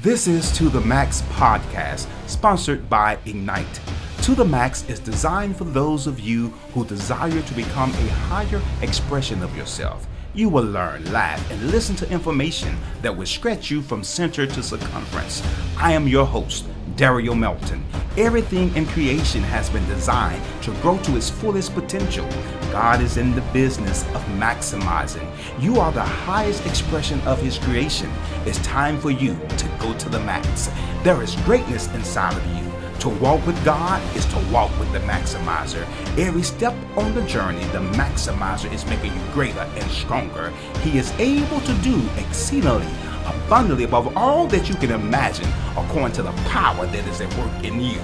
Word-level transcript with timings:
This 0.00 0.28
is 0.28 0.52
To 0.52 0.68
the 0.68 0.80
Max 0.82 1.22
podcast, 1.22 2.06
sponsored 2.28 2.88
by 2.88 3.18
Ignite. 3.26 3.80
To 4.22 4.36
the 4.36 4.44
Max 4.44 4.88
is 4.88 5.00
designed 5.00 5.56
for 5.56 5.64
those 5.64 6.06
of 6.06 6.20
you 6.20 6.50
who 6.72 6.84
desire 6.84 7.42
to 7.42 7.54
become 7.54 7.90
a 7.90 8.08
higher 8.30 8.62
expression 8.80 9.42
of 9.42 9.56
yourself. 9.56 10.06
You 10.34 10.50
will 10.50 10.62
learn, 10.62 11.12
laugh, 11.12 11.50
and 11.50 11.72
listen 11.72 11.96
to 11.96 12.12
information 12.12 12.76
that 13.02 13.16
will 13.16 13.26
stretch 13.26 13.72
you 13.72 13.82
from 13.82 14.04
center 14.04 14.46
to 14.46 14.62
circumference. 14.62 15.42
I 15.76 15.94
am 15.94 16.06
your 16.06 16.26
host, 16.26 16.66
Dario 16.94 17.34
Melton. 17.34 17.84
Everything 18.16 18.72
in 18.76 18.86
creation 18.86 19.42
has 19.42 19.68
been 19.68 19.86
designed 19.88 20.44
to 20.62 20.70
grow 20.74 20.98
to 20.98 21.16
its 21.16 21.28
fullest 21.28 21.74
potential. 21.74 22.28
God 22.72 23.00
is 23.00 23.16
in 23.16 23.34
the 23.34 23.40
business 23.52 24.04
of 24.14 24.22
maximizing. 24.38 25.28
You 25.60 25.80
are 25.80 25.92
the 25.92 26.02
highest 26.02 26.66
expression 26.66 27.20
of 27.22 27.40
His 27.40 27.58
creation. 27.58 28.10
It's 28.46 28.58
time 28.58 28.98
for 29.00 29.10
you 29.10 29.38
to 29.56 29.68
go 29.78 29.92
to 29.94 30.08
the 30.08 30.20
max. 30.20 30.70
There 31.02 31.22
is 31.22 31.34
greatness 31.42 31.92
inside 31.94 32.36
of 32.36 32.46
you. 32.56 32.68
To 33.00 33.08
walk 33.08 33.46
with 33.46 33.64
God 33.64 34.02
is 34.16 34.26
to 34.26 34.38
walk 34.52 34.76
with 34.80 34.90
the 34.92 34.98
maximizer. 35.00 35.86
Every 36.18 36.42
step 36.42 36.74
on 36.96 37.14
the 37.14 37.22
journey, 37.22 37.64
the 37.66 37.78
maximizer 37.92 38.72
is 38.72 38.84
making 38.86 39.14
you 39.14 39.20
greater 39.32 39.60
and 39.60 39.90
stronger. 39.90 40.50
He 40.82 40.98
is 40.98 41.12
able 41.12 41.60
to 41.60 41.74
do 41.76 42.02
exceedingly 42.16 42.88
abundantly 43.28 43.84
above 43.84 44.16
all 44.16 44.46
that 44.48 44.68
you 44.68 44.74
can 44.74 44.90
imagine 44.90 45.48
according 45.76 46.12
to 46.12 46.22
the 46.22 46.32
power 46.48 46.86
that 46.86 47.06
is 47.06 47.20
at 47.20 47.32
work 47.36 47.64
in 47.64 47.80
you. 47.80 47.98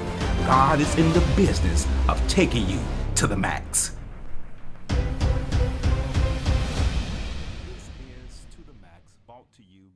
God 0.46 0.80
is 0.80 0.94
in 0.96 1.12
the 1.12 1.20
business 1.36 1.86
of 2.08 2.26
taking 2.28 2.68
you 2.68 2.78
to 3.16 3.26
the 3.26 3.36
max. 3.36 3.96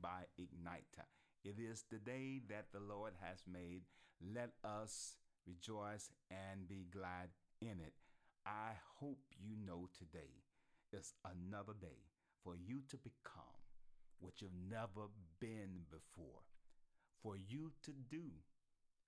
By 0.09 0.25
Ignite. 0.41 1.05
It 1.43 1.57
is 1.59 1.83
the 1.91 1.99
day 1.99 2.41
that 2.49 2.65
the 2.73 2.79
Lord 2.79 3.13
has 3.21 3.43
made. 3.51 3.83
Let 4.33 4.49
us 4.63 5.15
rejoice 5.45 6.09
and 6.31 6.67
be 6.67 6.87
glad 6.91 7.29
in 7.61 7.79
it. 7.79 7.93
I 8.43 8.71
hope 8.99 9.19
you 9.39 9.55
know 9.63 9.87
today 9.95 10.33
is 10.91 11.13
another 11.23 11.73
day 11.79 12.07
for 12.43 12.55
you 12.55 12.81
to 12.89 12.97
become 12.97 13.61
what 14.19 14.41
you've 14.41 14.57
never 14.69 15.09
been 15.39 15.85
before, 15.91 16.41
for 17.21 17.35
you 17.37 17.71
to 17.83 17.91
do 18.09 18.23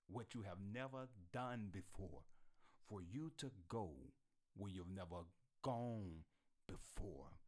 what 0.08 0.34
you 0.34 0.42
have 0.42 0.58
never 0.72 1.08
done 1.32 1.68
before, 1.72 2.22
for 2.88 3.00
you 3.02 3.32
to 3.38 3.50
go 3.68 3.90
where 4.56 4.70
you've 4.70 4.94
never 4.94 5.26
gone 5.64 6.22
before. 6.68 7.40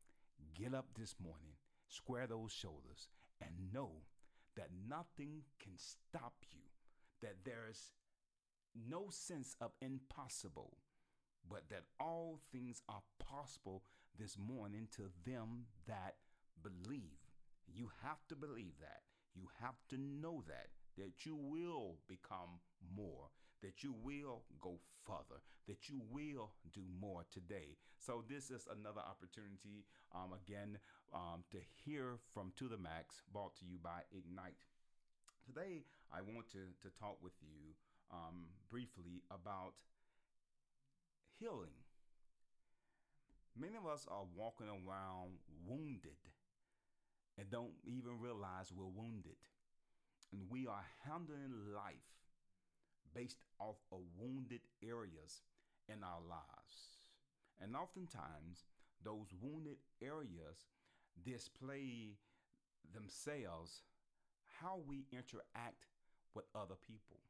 Get 0.58 0.74
up 0.74 0.86
this 0.98 1.14
morning, 1.22 1.54
square 1.88 2.26
those 2.26 2.52
shoulders, 2.52 3.08
and 3.44 3.72
know 3.72 3.90
that 4.56 4.70
nothing 4.88 5.42
can 5.62 5.72
stop 5.76 6.34
you, 6.52 6.60
that 7.22 7.36
there's 7.44 7.92
no 8.88 9.06
sense 9.10 9.56
of 9.60 9.72
impossible, 9.80 10.78
but 11.48 11.68
that 11.70 11.84
all 12.00 12.40
things 12.52 12.80
are 12.88 13.02
possible 13.18 13.82
this 14.18 14.36
morning 14.38 14.88
to 14.96 15.02
them 15.26 15.66
that 15.86 16.14
believe. 16.62 17.18
You 17.66 17.90
have 18.02 18.26
to 18.28 18.36
believe 18.36 18.74
that. 18.80 19.02
You 19.34 19.48
have 19.60 19.76
to 19.90 19.96
know 19.98 20.44
that 20.46 20.68
that 20.96 21.26
you 21.26 21.34
will 21.34 21.96
become 22.08 22.60
more, 22.96 23.30
that 23.64 23.82
you 23.82 23.94
will 24.04 24.44
go 24.60 24.76
further, 25.06 25.40
that 25.66 25.88
you 25.88 26.02
will 26.12 26.52
do 26.74 26.84
more 27.00 27.24
today. 27.32 27.76
So 27.98 28.22
this 28.28 28.50
is 28.50 28.68
another 28.68 29.00
opportunity 29.00 29.88
um, 30.14 30.36
again 30.36 30.76
um, 31.14 31.44
to 31.50 31.58
hear 31.84 32.20
from 32.34 32.52
To 32.60 32.68
the 32.68 32.76
Max, 32.76 33.22
brought 33.32 33.56
to 33.56 33.64
you 33.64 33.78
by 33.82 34.04
Ignite. 34.12 34.60
Today 35.48 35.84
I 36.12 36.20
want 36.20 36.52
to 36.52 36.76
to 36.84 36.92
talk 37.00 37.16
with 37.24 37.32
you 37.40 37.72
um, 38.12 38.52
briefly 38.70 39.24
about 39.32 39.72
healing. 41.40 41.80
Many 43.58 43.76
of 43.76 43.86
us 43.86 44.04
are 44.10 44.28
walking 44.36 44.68
around 44.68 45.40
wounded 45.66 46.20
and 47.38 47.50
don't 47.50 47.72
even 47.86 48.20
realize 48.20 48.72
we're 48.76 48.92
wounded. 48.92 49.40
And 50.32 50.42
we 50.50 50.66
are 50.66 50.84
handling 51.06 51.72
life 51.74 52.14
based 53.14 53.38
off 53.58 53.76
of 53.92 54.00
wounded 54.18 54.60
areas 54.82 55.42
in 55.88 56.02
our 56.02 56.20
lives. 56.28 56.76
And 57.62 57.76
oftentimes, 57.76 58.64
those 59.04 59.28
wounded 59.40 59.76
areas 60.02 60.66
display 61.24 62.16
themselves 62.92 63.82
how 64.60 64.80
we 64.86 65.04
interact 65.12 65.86
with 66.34 66.44
other 66.54 66.74
people. 66.86 67.20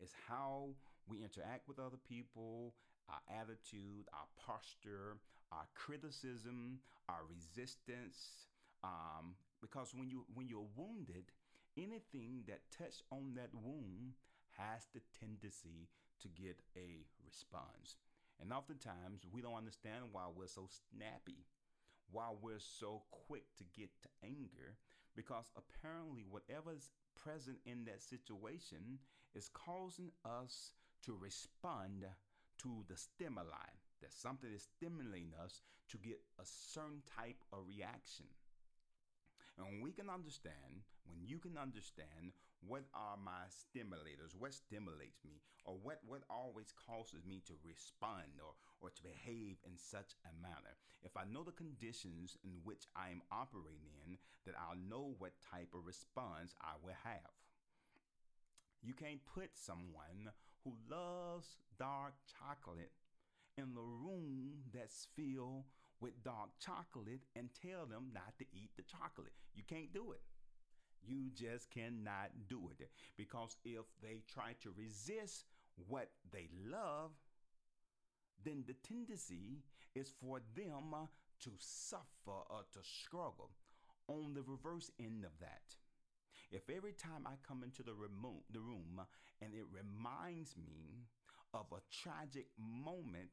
It's 0.00 0.14
how 0.28 0.70
we 1.06 1.22
interact 1.22 1.68
with 1.68 1.78
other 1.78 1.98
people, 2.08 2.74
our 3.08 3.20
attitude, 3.40 4.06
our 4.12 4.28
posture, 4.38 5.18
our 5.52 5.66
criticism, 5.74 6.78
our 7.08 7.22
resistance, 7.28 8.46
um, 8.84 9.34
because 9.60 9.92
when 9.94 10.08
you 10.08 10.24
when 10.34 10.48
you're 10.48 10.70
wounded, 10.76 11.24
anything 11.76 12.44
that 12.48 12.60
touched 12.76 13.02
on 13.10 13.34
that 13.34 13.50
wound 13.52 14.14
has 14.60 14.86
the 14.92 15.00
tendency 15.18 15.88
to 16.20 16.28
get 16.28 16.60
a 16.76 17.08
response. 17.24 17.96
And 18.40 18.52
oftentimes 18.52 19.24
we 19.32 19.40
don't 19.40 19.56
understand 19.56 20.12
why 20.12 20.24
we're 20.34 20.46
so 20.46 20.68
snappy, 20.68 21.46
why 22.10 22.28
we're 22.40 22.60
so 22.60 23.02
quick 23.10 23.44
to 23.58 23.64
get 23.72 23.90
to 24.02 24.08
anger, 24.24 24.76
because 25.16 25.50
apparently 25.56 26.24
whatever's 26.28 26.90
present 27.16 27.58
in 27.64 27.84
that 27.84 28.02
situation 28.02 28.98
is 29.34 29.48
causing 29.48 30.10
us 30.24 30.72
to 31.04 31.16
respond 31.18 32.04
to 32.62 32.84
the 32.88 32.96
stimuli. 32.96 33.72
That 34.02 34.12
something 34.12 34.50
is 34.54 34.68
stimulating 34.76 35.32
us 35.42 35.60
to 35.90 35.98
get 35.98 36.20
a 36.38 36.44
certain 36.44 37.02
type 37.16 37.44
of 37.52 37.68
reaction. 37.68 38.26
And 39.60 39.68
when 39.68 39.82
we 39.84 39.92
can 39.92 40.08
understand, 40.08 40.88
when 41.04 41.20
you 41.20 41.38
can 41.38 41.60
understand 41.60 42.32
what 42.64 42.84
are 42.96 43.20
my 43.20 43.44
stimulators, 43.52 44.32
what 44.32 44.54
stimulates 44.56 45.20
me, 45.24 45.40
or 45.64 45.76
what, 45.82 46.00
what 46.06 46.24
always 46.30 46.72
causes 46.72 47.28
me 47.28 47.42
to 47.44 47.52
respond 47.60 48.40
or, 48.40 48.56
or 48.80 48.88
to 48.88 49.02
behave 49.02 49.60
in 49.68 49.76
such 49.76 50.16
a 50.24 50.32
manner. 50.40 50.80
If 51.02 51.16
I 51.16 51.28
know 51.28 51.44
the 51.44 51.52
conditions 51.52 52.36
in 52.44 52.64
which 52.64 52.88
I 52.96 53.10
am 53.10 53.20
operating 53.30 53.92
in, 54.08 54.16
then 54.44 54.54
I'll 54.56 54.80
know 54.80 55.12
what 55.18 55.36
type 55.52 55.76
of 55.76 55.84
response 55.84 56.54
I 56.60 56.80
will 56.82 56.96
have. 57.04 57.36
You 58.80 58.94
can't 58.94 59.20
put 59.28 59.52
someone 59.52 60.32
who 60.64 60.72
loves 60.88 61.60
dark 61.78 62.14
chocolate 62.24 62.92
in 63.58 63.74
the 63.74 63.84
room 63.84 64.64
that's 64.72 65.08
filled 65.16 65.64
with 66.00 66.22
dark 66.24 66.50
chocolate 66.58 67.22
and 67.36 67.48
tell 67.60 67.86
them 67.86 68.10
not 68.14 68.38
to 68.38 68.44
eat 68.52 68.70
the 68.76 68.82
chocolate. 68.82 69.32
You 69.54 69.62
can't 69.68 69.92
do 69.92 70.12
it. 70.12 70.22
You 71.06 71.30
just 71.34 71.70
cannot 71.70 72.30
do 72.48 72.70
it. 72.78 72.90
Because 73.16 73.56
if 73.64 73.84
they 74.02 74.22
try 74.32 74.54
to 74.62 74.74
resist 74.76 75.44
what 75.88 76.10
they 76.32 76.48
love, 76.70 77.10
then 78.44 78.64
the 78.66 78.74
tendency 78.86 79.62
is 79.94 80.12
for 80.20 80.40
them 80.54 80.94
uh, 80.94 81.06
to 81.44 81.50
suffer 81.58 82.38
or 82.48 82.62
to 82.72 82.78
struggle. 82.82 83.50
On 84.08 84.34
the 84.34 84.42
reverse 84.42 84.90
end 84.98 85.24
of 85.24 85.30
that, 85.40 85.76
if 86.50 86.68
every 86.68 86.92
time 86.92 87.26
I 87.26 87.34
come 87.46 87.62
into 87.62 87.82
the 87.82 87.94
remote 87.94 88.42
the 88.50 88.60
room 88.60 88.98
uh, 88.98 89.04
and 89.40 89.54
it 89.54 89.64
reminds 89.70 90.56
me 90.56 91.06
of 91.54 91.66
a 91.72 91.80
tragic 91.92 92.46
moment, 92.58 93.30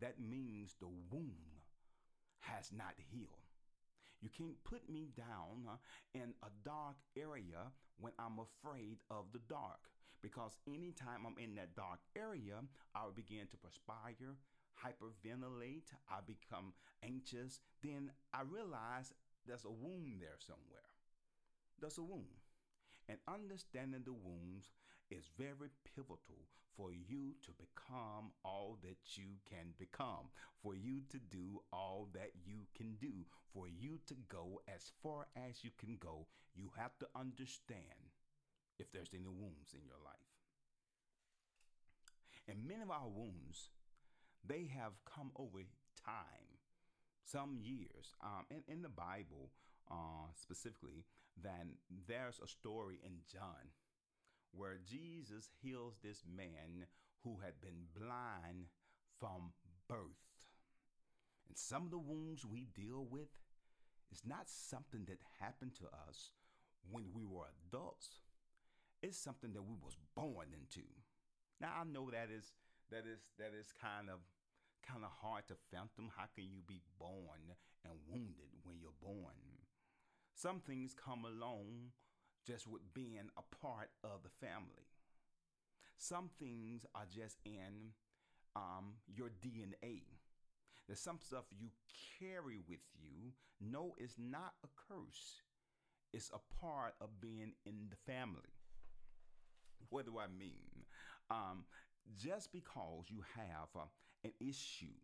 that 0.00 0.20
means 0.20 0.76
the 0.80 0.88
wound 1.10 1.51
has 2.42 2.70
not 2.70 2.94
healed. 2.96 3.42
You 4.20 4.30
can't 4.30 4.62
put 4.62 4.88
me 4.88 5.08
down 5.16 5.66
uh, 5.66 5.76
in 6.14 6.34
a 6.42 6.50
dark 6.64 6.94
area 7.16 7.72
when 7.98 8.12
I'm 8.18 8.38
afraid 8.38 8.98
of 9.10 9.26
the 9.32 9.40
dark. 9.48 9.90
Because 10.22 10.56
anytime 10.68 11.26
I'm 11.26 11.42
in 11.42 11.56
that 11.56 11.74
dark 11.74 11.98
area, 12.14 12.62
I 12.94 13.04
will 13.04 13.10
begin 13.12 13.50
to 13.50 13.56
perspire, 13.56 14.38
hyperventilate, 14.78 15.90
I 16.08 16.22
become 16.24 16.72
anxious. 17.02 17.58
Then 17.82 18.12
I 18.32 18.42
realize 18.42 19.12
there's 19.46 19.64
a 19.64 19.70
wound 19.70 20.20
there 20.20 20.38
somewhere. 20.38 20.86
There's 21.80 21.98
a 21.98 22.02
wound. 22.02 22.38
And 23.08 23.18
understanding 23.26 24.02
the 24.04 24.12
wounds 24.12 24.70
is 25.12 25.28
very 25.38 25.70
pivotal 25.94 26.48
for 26.76 26.90
you 26.92 27.34
to 27.44 27.50
become 27.52 28.32
all 28.44 28.78
that 28.82 28.96
you 29.16 29.36
can 29.48 29.74
become, 29.78 30.32
for 30.62 30.74
you 30.74 31.02
to 31.10 31.18
do 31.18 31.60
all 31.72 32.08
that 32.14 32.30
you 32.44 32.66
can 32.74 32.96
do, 33.00 33.12
for 33.52 33.68
you 33.68 33.98
to 34.06 34.14
go 34.28 34.60
as 34.74 34.90
far 35.02 35.26
as 35.36 35.62
you 35.62 35.70
can 35.78 35.96
go. 36.00 36.26
You 36.54 36.70
have 36.76 36.96
to 37.00 37.06
understand 37.14 38.16
if 38.78 38.90
there's 38.90 39.14
any 39.14 39.28
wounds 39.28 39.74
in 39.74 39.84
your 39.84 40.00
life. 40.04 40.32
And 42.48 42.66
many 42.66 42.82
of 42.82 42.90
our 42.90 43.08
wounds, 43.08 43.70
they 44.44 44.70
have 44.74 44.92
come 45.04 45.30
over 45.36 45.58
time, 46.04 46.58
some 47.24 47.56
years. 47.60 48.14
Um, 48.22 48.46
in, 48.50 48.62
in 48.66 48.82
the 48.82 48.88
Bible, 48.88 49.50
uh, 49.90 50.32
specifically, 50.34 51.04
then 51.40 51.76
there's 52.08 52.40
a 52.42 52.48
story 52.48 52.98
in 53.04 53.12
John 53.30 53.70
where 54.52 54.78
Jesus 54.84 55.50
heals 55.62 55.96
this 56.02 56.22
man 56.24 56.86
who 57.24 57.38
had 57.42 57.60
been 57.60 57.88
blind 57.96 58.66
from 59.18 59.52
birth. 59.88 60.46
And 61.48 61.56
some 61.56 61.84
of 61.84 61.90
the 61.90 61.98
wounds 61.98 62.44
we 62.44 62.66
deal 62.74 63.06
with 63.10 63.30
is 64.10 64.22
not 64.24 64.48
something 64.48 65.04
that 65.06 65.20
happened 65.40 65.74
to 65.76 65.86
us 66.08 66.32
when 66.90 67.04
we 67.14 67.24
were 67.24 67.48
adults. 67.68 68.20
It's 69.02 69.18
something 69.18 69.52
that 69.54 69.62
we 69.62 69.74
was 69.82 69.96
born 70.14 70.48
into. 70.52 70.86
Now 71.60 71.72
I 71.80 71.84
know 71.84 72.10
that 72.10 72.28
is 72.30 72.52
that 72.90 73.04
is 73.06 73.20
that 73.38 73.52
is 73.58 73.72
kind 73.80 74.10
of 74.10 74.20
kind 74.86 75.04
of 75.04 75.10
hard 75.22 75.48
to 75.48 75.54
fathom. 75.70 76.10
How 76.16 76.26
can 76.34 76.44
you 76.44 76.60
be 76.66 76.82
born 76.98 77.54
and 77.84 77.94
wounded 78.08 78.52
when 78.64 78.78
you're 78.78 78.98
born? 79.00 79.38
Some 80.34 80.60
things 80.60 80.94
come 80.94 81.24
along 81.24 81.92
just 82.46 82.66
with 82.66 82.82
being 82.94 83.30
a 83.36 83.56
part 83.64 83.90
of 84.04 84.22
the 84.22 84.46
family. 84.46 84.88
Some 85.98 86.30
things 86.38 86.84
are 86.94 87.06
just 87.14 87.38
in 87.44 87.92
um, 88.56 88.94
your 89.06 89.28
DNA. 89.28 90.02
There's 90.86 91.00
some 91.00 91.18
stuff 91.20 91.44
you 91.56 91.68
carry 92.18 92.58
with 92.68 92.80
you. 93.00 93.32
No, 93.60 93.94
it's 93.98 94.16
not 94.18 94.54
a 94.64 94.68
curse. 94.88 95.42
It's 96.12 96.30
a 96.34 96.60
part 96.60 96.94
of 97.00 97.20
being 97.20 97.52
in 97.64 97.88
the 97.88 97.96
family. 98.12 98.52
What 99.88 100.06
do 100.06 100.18
I 100.18 100.26
mean? 100.26 100.84
Um, 101.30 101.64
just 102.16 102.52
because 102.52 103.04
you 103.08 103.22
have 103.36 103.68
uh, 103.76 103.84
an 104.24 104.32
issue, 104.40 104.98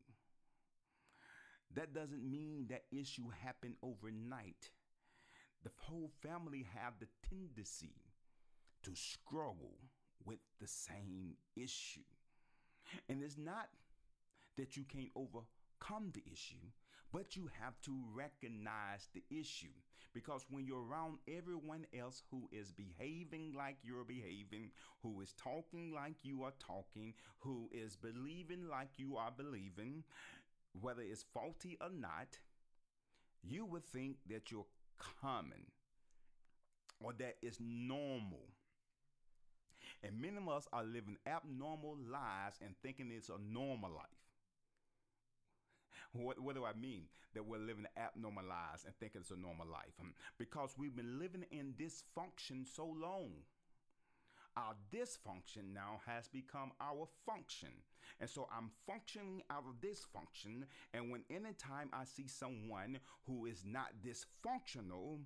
that 1.75 1.95
doesn't 1.95 2.29
mean 2.29 2.67
that 2.71 2.85
issue 2.91 3.31
happened 3.43 3.75
overnight. 3.83 4.71
The 5.65 5.71
whole 5.77 6.11
family 6.23 6.67
have 6.75 6.95
the 7.01 7.09
tendency 7.29 7.95
to 8.83 8.95
struggle 8.95 9.79
with 10.25 10.39
the 10.61 10.67
same 10.67 11.35
issue. 11.57 12.01
And 13.09 13.23
it's 13.23 13.37
not 13.37 13.69
that 14.57 14.77
you 14.77 14.85
can't 14.85 15.11
overcome 15.15 16.13
the 16.13 16.23
issue, 16.31 16.67
but 17.13 17.37
you 17.37 17.49
have 17.61 17.81
to 17.83 17.93
recognize 18.15 19.09
the 19.15 19.23
issue. 19.31 19.75
Because 20.15 20.47
when 20.51 20.65
you're 20.65 20.85
around 20.85 21.19
everyone 21.29 21.87
else 21.99 22.23
who 22.31 22.49
is 22.51 22.73
behaving 22.73 23.55
like 23.57 23.77
you're 23.83 24.05
behaving, 24.05 24.71
who 25.03 25.21
is 25.21 25.35
talking 25.35 25.93
like 25.93 26.17
you 26.25 26.43
are 26.43 26.55
talking, 26.59 27.15
who 27.39 27.69
is 27.73 27.97
believing 27.97 28.69
like 28.69 28.91
you 28.97 29.17
are 29.17 29.31
believing, 29.31 30.03
whether 30.81 31.03
it's 31.03 31.25
faulty 31.35 31.77
or 31.81 31.91
not, 31.91 32.39
you 33.43 33.65
would 33.65 33.85
think 33.85 34.17
that 34.29 34.51
you're 34.51 34.67
common 35.21 35.67
or 37.01 37.13
that 37.19 37.37
is 37.43 37.59
normal. 37.61 38.49
And 40.03 40.21
many 40.21 40.37
of 40.37 40.49
us 40.49 40.69
are 40.73 40.85
living 40.85 41.17
abnormal 41.27 41.97
lives 42.11 42.59
and 42.65 42.75
thinking 42.83 43.11
it's 43.11 43.29
a 43.29 43.39
normal 43.53 43.91
life. 43.91 44.07
What, 46.13 46.41
what 46.41 46.55
do 46.55 46.65
I 46.65 46.73
mean? 46.79 47.05
That 47.35 47.47
we're 47.47 47.59
living 47.59 47.87
abnormal 47.97 48.45
lives 48.45 48.85
and 48.85 48.95
thinking 48.97 49.21
it's 49.21 49.31
a 49.31 49.37
normal 49.37 49.67
life. 49.67 49.95
Um, 50.01 50.15
because 50.39 50.75
we've 50.79 50.97
been 50.97 51.19
living 51.19 51.45
in 51.51 51.75
dysfunction 51.79 52.67
so 52.67 52.87
long. 52.87 53.31
Our 54.59 54.75
dysfunction 54.93 55.73
now 55.73 56.01
has 56.05 56.27
become 56.27 56.73
our 56.81 57.07
function. 57.25 57.69
And 58.21 58.29
so 58.29 58.49
I'm 58.53 58.71
functioning 58.89 59.43
out 59.51 59.63
of 59.69 59.81
dysfunction. 59.81 60.65
And 60.93 61.13
when 61.13 61.23
anytime 61.31 61.91
I 61.93 62.03
see 62.03 62.27
someone 62.27 62.99
who 63.25 63.47
is 63.47 63.63
not 63.65 63.93
dysfunctional, 64.05 65.21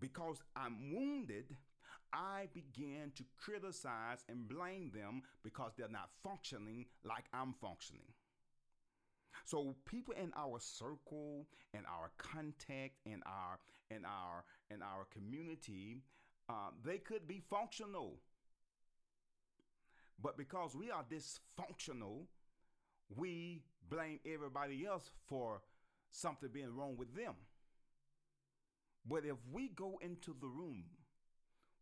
because 0.00 0.42
I'm 0.56 0.92
wounded, 0.92 1.56
I 2.12 2.48
begin 2.54 3.12
to 3.14 3.24
criticize 3.36 4.24
and 4.28 4.48
blame 4.48 4.90
them 4.92 5.22
because 5.44 5.72
they're 5.76 5.88
not 5.88 6.10
functioning 6.24 6.86
like 7.04 7.26
I'm 7.32 7.54
functioning. 7.60 8.14
So 9.44 9.76
people 9.84 10.14
in 10.20 10.32
our 10.36 10.58
circle, 10.58 11.46
in 11.72 11.80
our 11.86 12.10
contact, 12.18 12.94
in 13.06 13.22
our 13.26 13.60
in 13.90 14.04
our 14.04 14.44
in 14.70 14.82
our 14.82 15.06
community, 15.12 16.02
uh, 16.48 16.70
they 16.84 16.98
could 16.98 17.28
be 17.28 17.42
functional, 17.50 18.16
but 20.20 20.36
because 20.36 20.74
we 20.74 20.90
are 20.90 21.04
dysfunctional, 21.04 22.26
we 23.14 23.62
blame 23.88 24.18
everybody 24.26 24.86
else 24.86 25.10
for 25.28 25.60
something 26.10 26.48
being 26.52 26.74
wrong 26.74 26.96
with 26.96 27.14
them. 27.14 27.34
But 29.06 29.24
if 29.24 29.36
we 29.50 29.68
go 29.68 29.98
into 30.02 30.34
the 30.40 30.48
room, 30.48 30.84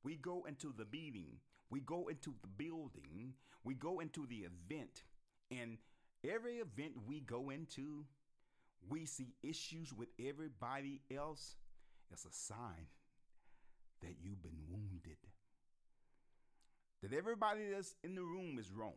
we 0.02 0.16
go 0.16 0.44
into 0.46 0.72
the 0.76 0.86
meeting, 0.92 1.38
we 1.70 1.80
go 1.80 2.08
into 2.08 2.34
the 2.42 2.48
building, 2.48 3.34
we 3.64 3.74
go 3.74 4.00
into 4.00 4.26
the 4.26 4.46
event, 4.46 5.02
and 5.50 5.78
every 6.28 6.56
event 6.56 6.92
we 7.06 7.20
go 7.20 7.50
into, 7.50 8.04
we 8.88 9.06
see 9.06 9.34
issues 9.42 9.92
with 9.92 10.08
everybody 10.24 11.00
else. 11.10 11.56
It's 12.12 12.24
a 12.24 12.32
sign 12.32 12.86
that 14.02 14.16
you've 14.22 14.42
been 14.42 14.58
wounded. 14.68 15.18
That 17.02 17.12
everybody 17.12 17.60
that's 17.72 17.94
in 18.02 18.14
the 18.14 18.22
room 18.22 18.58
is 18.58 18.72
wrong 18.72 18.94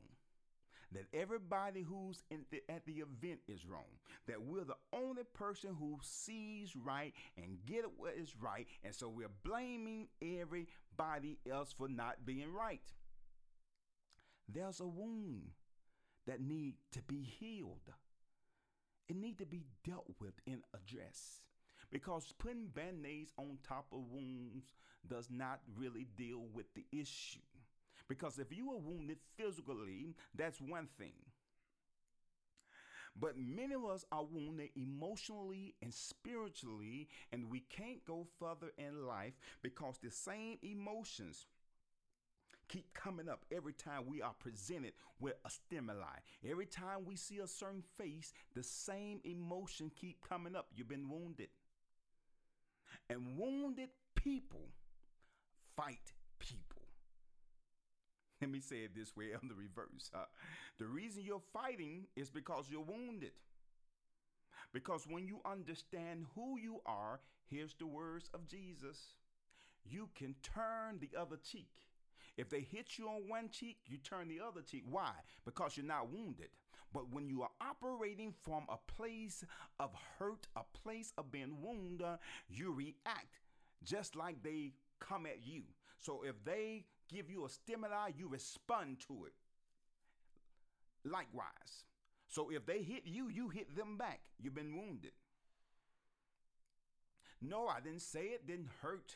that 0.91 1.05
everybody 1.13 1.81
who's 1.81 2.23
the, 2.51 2.61
at 2.69 2.85
the 2.85 3.03
event 3.03 3.39
is 3.47 3.65
wrong. 3.65 3.83
That 4.27 4.41
we're 4.41 4.63
the 4.63 4.75
only 4.93 5.23
person 5.33 5.75
who 5.77 5.99
sees 6.01 6.75
right 6.75 7.13
and 7.37 7.57
get 7.65 7.85
what 7.97 8.15
is 8.15 8.33
right, 8.39 8.67
and 8.83 8.93
so 8.93 9.09
we're 9.09 9.27
blaming 9.43 10.07
everybody 10.21 11.37
else 11.49 11.73
for 11.77 11.87
not 11.87 12.25
being 12.25 12.51
right. 12.53 12.81
There's 14.47 14.79
a 14.79 14.87
wound 14.87 15.51
that 16.25 16.41
need 16.41 16.75
to 16.93 17.01
be 17.03 17.21
healed. 17.21 17.93
It 19.07 19.15
need 19.15 19.37
to 19.39 19.45
be 19.45 19.65
dealt 19.85 20.07
with 20.19 20.33
and 20.47 20.63
addressed. 20.73 21.48
Because 21.91 22.33
putting 22.37 22.67
band-aids 22.67 23.33
on 23.37 23.57
top 23.67 23.87
of 23.91 24.11
wounds 24.11 24.73
does 25.07 25.27
not 25.31 25.61
really 25.77 26.07
deal 26.17 26.45
with 26.53 26.67
the 26.75 26.85
issue. 26.91 27.39
Because 28.07 28.39
if 28.39 28.55
you 28.55 28.71
are 28.71 28.77
wounded 28.77 29.17
physically, 29.37 30.15
that's 30.35 30.61
one 30.61 30.87
thing. 30.97 31.13
But 33.19 33.37
many 33.37 33.73
of 33.75 33.85
us 33.85 34.05
are 34.11 34.23
wounded 34.23 34.69
emotionally 34.75 35.75
and 35.81 35.93
spiritually, 35.93 37.09
and 37.31 37.49
we 37.49 37.61
can't 37.61 38.05
go 38.05 38.27
further 38.39 38.71
in 38.77 39.05
life 39.05 39.33
because 39.61 39.97
the 40.01 40.11
same 40.11 40.57
emotions 40.61 41.47
keep 42.69 42.93
coming 42.93 43.27
up 43.27 43.45
every 43.51 43.73
time 43.73 44.03
we 44.07 44.21
are 44.21 44.35
presented 44.39 44.93
with 45.19 45.33
a 45.43 45.49
stimuli. 45.49 46.19
Every 46.47 46.67
time 46.67 47.03
we 47.05 47.15
see 47.15 47.39
a 47.39 47.47
certain 47.47 47.83
face, 47.97 48.31
the 48.55 48.63
same 48.63 49.19
emotion 49.23 49.91
keep 49.99 50.17
coming 50.27 50.55
up. 50.55 50.67
You've 50.75 50.87
been 50.87 51.09
wounded. 51.09 51.49
And 53.09 53.37
wounded 53.37 53.89
people 54.15 54.69
fight 55.75 56.13
people. 56.39 56.81
Let 58.41 58.51
me 58.51 58.59
say 58.59 58.77
it 58.77 58.95
this 58.95 59.15
way 59.15 59.33
on 59.33 59.49
the 59.49 59.55
reverse. 59.55 60.11
The 60.77 60.85
reason 60.85 61.23
you're 61.23 61.41
fighting 61.53 62.05
is 62.15 62.29
because 62.29 62.67
you're 62.69 62.81
wounded. 62.81 63.31
Because 64.71 65.05
when 65.09 65.27
you 65.27 65.39
understand 65.45 66.25
who 66.35 66.59
you 66.59 66.79
are, 66.85 67.19
here's 67.49 67.73
the 67.75 67.87
words 67.87 68.29
of 68.33 68.47
Jesus 68.47 69.15
you 69.85 70.09
can 70.13 70.35
turn 70.43 70.99
the 70.99 71.09
other 71.19 71.37
cheek. 71.37 71.71
If 72.37 72.49
they 72.49 72.61
hit 72.61 72.97
you 72.97 73.07
on 73.07 73.27
one 73.27 73.49
cheek, 73.49 73.77
you 73.87 73.97
turn 73.97 74.27
the 74.27 74.39
other 74.45 74.61
cheek. 74.61 74.83
Why? 74.89 75.11
Because 75.45 75.75
you're 75.75 75.85
not 75.85 76.11
wounded. 76.11 76.49
But 76.93 77.13
when 77.13 77.29
you 77.29 77.43
are 77.43 77.51
operating 77.61 78.33
from 78.43 78.63
a 78.69 78.77
place 78.91 79.43
of 79.79 79.91
hurt, 80.17 80.47
a 80.55 80.63
place 80.77 81.13
of 81.17 81.31
being 81.31 81.61
wounded, 81.61 82.17
you 82.49 82.71
react 82.71 83.39
just 83.83 84.15
like 84.15 84.41
they 84.43 84.73
come 84.99 85.25
at 85.25 85.45
you. 85.45 85.63
So 85.99 86.23
if 86.23 86.43
they 86.43 86.85
give 87.11 87.29
you 87.29 87.45
a 87.45 87.49
stimuli, 87.49 88.11
you 88.17 88.27
respond 88.27 88.99
to 89.07 89.25
it. 89.25 89.33
Likewise. 91.05 91.85
So 92.27 92.49
if 92.51 92.65
they 92.65 92.81
hit 92.81 93.03
you, 93.05 93.29
you 93.29 93.49
hit 93.49 93.75
them 93.75 93.97
back. 93.97 94.21
You've 94.39 94.55
been 94.55 94.75
wounded. 94.75 95.11
No, 97.41 97.67
I 97.67 97.79
didn't 97.79 98.01
say 98.01 98.25
it 98.25 98.47
didn't 98.47 98.69
hurt 98.81 99.15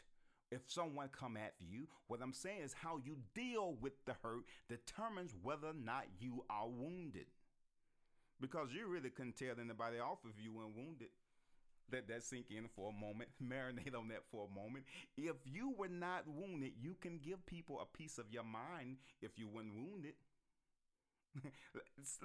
if 0.51 0.61
someone 0.67 1.09
come 1.11 1.35
at 1.35 1.53
you. 1.59 1.87
What 2.07 2.21
I'm 2.21 2.33
saying 2.33 2.61
is 2.63 2.73
how 2.73 2.99
you 3.03 3.17
deal 3.33 3.75
with 3.81 3.93
the 4.05 4.15
hurt 4.23 4.45
determines 4.69 5.33
whether 5.41 5.67
or 5.67 5.73
not 5.73 6.05
you 6.19 6.43
are 6.49 6.67
wounded. 6.67 7.25
Because 8.41 8.69
you 8.73 8.87
really 8.87 9.09
couldn't 9.09 9.37
tell 9.37 9.55
anybody 9.59 9.99
off 9.99 10.19
if 10.25 10.43
you 10.43 10.51
were 10.51 10.67
wounded. 10.67 11.09
Let 11.91 12.07
that 12.07 12.23
sink 12.23 12.47
in 12.49 12.67
for 12.75 12.89
a 12.89 12.93
moment. 12.93 13.29
Marinate 13.43 13.97
on 13.97 14.07
that 14.09 14.23
for 14.31 14.47
a 14.47 14.55
moment. 14.55 14.85
If 15.17 15.35
you 15.45 15.73
were 15.77 15.89
not 15.89 16.23
wounded, 16.27 16.73
you 16.81 16.95
can 16.99 17.19
give 17.19 17.45
people 17.45 17.79
a 17.81 17.97
piece 17.97 18.17
of 18.17 18.31
your 18.31 18.43
mind 18.43 18.97
if 19.21 19.37
you 19.37 19.47
weren't 19.47 19.75
wounded. 19.75 20.13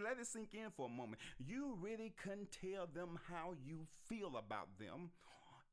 Let 0.02 0.18
it 0.20 0.26
sink 0.26 0.54
in 0.54 0.70
for 0.76 0.86
a 0.86 0.90
moment. 0.90 1.20
You 1.38 1.76
really 1.80 2.14
couldn't 2.22 2.52
tell 2.52 2.86
them 2.86 3.18
how 3.28 3.54
you 3.64 3.86
feel 4.08 4.36
about 4.36 4.78
them 4.78 5.10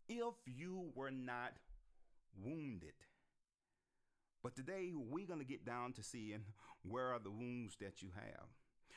if 0.08 0.36
you 0.46 0.92
were 0.96 1.12
not 1.12 1.54
wounded. 2.42 2.94
But 4.44 4.56
today 4.56 4.92
we're 4.96 5.28
going 5.28 5.40
to 5.40 5.46
get 5.46 5.66
down 5.66 5.94
to 5.94 6.04
seeing 6.04 6.44
where 6.84 7.12
are 7.14 7.20
the 7.20 7.32
wounds 7.32 7.78
that 7.82 8.02
you 8.02 8.10
have. 8.16 8.46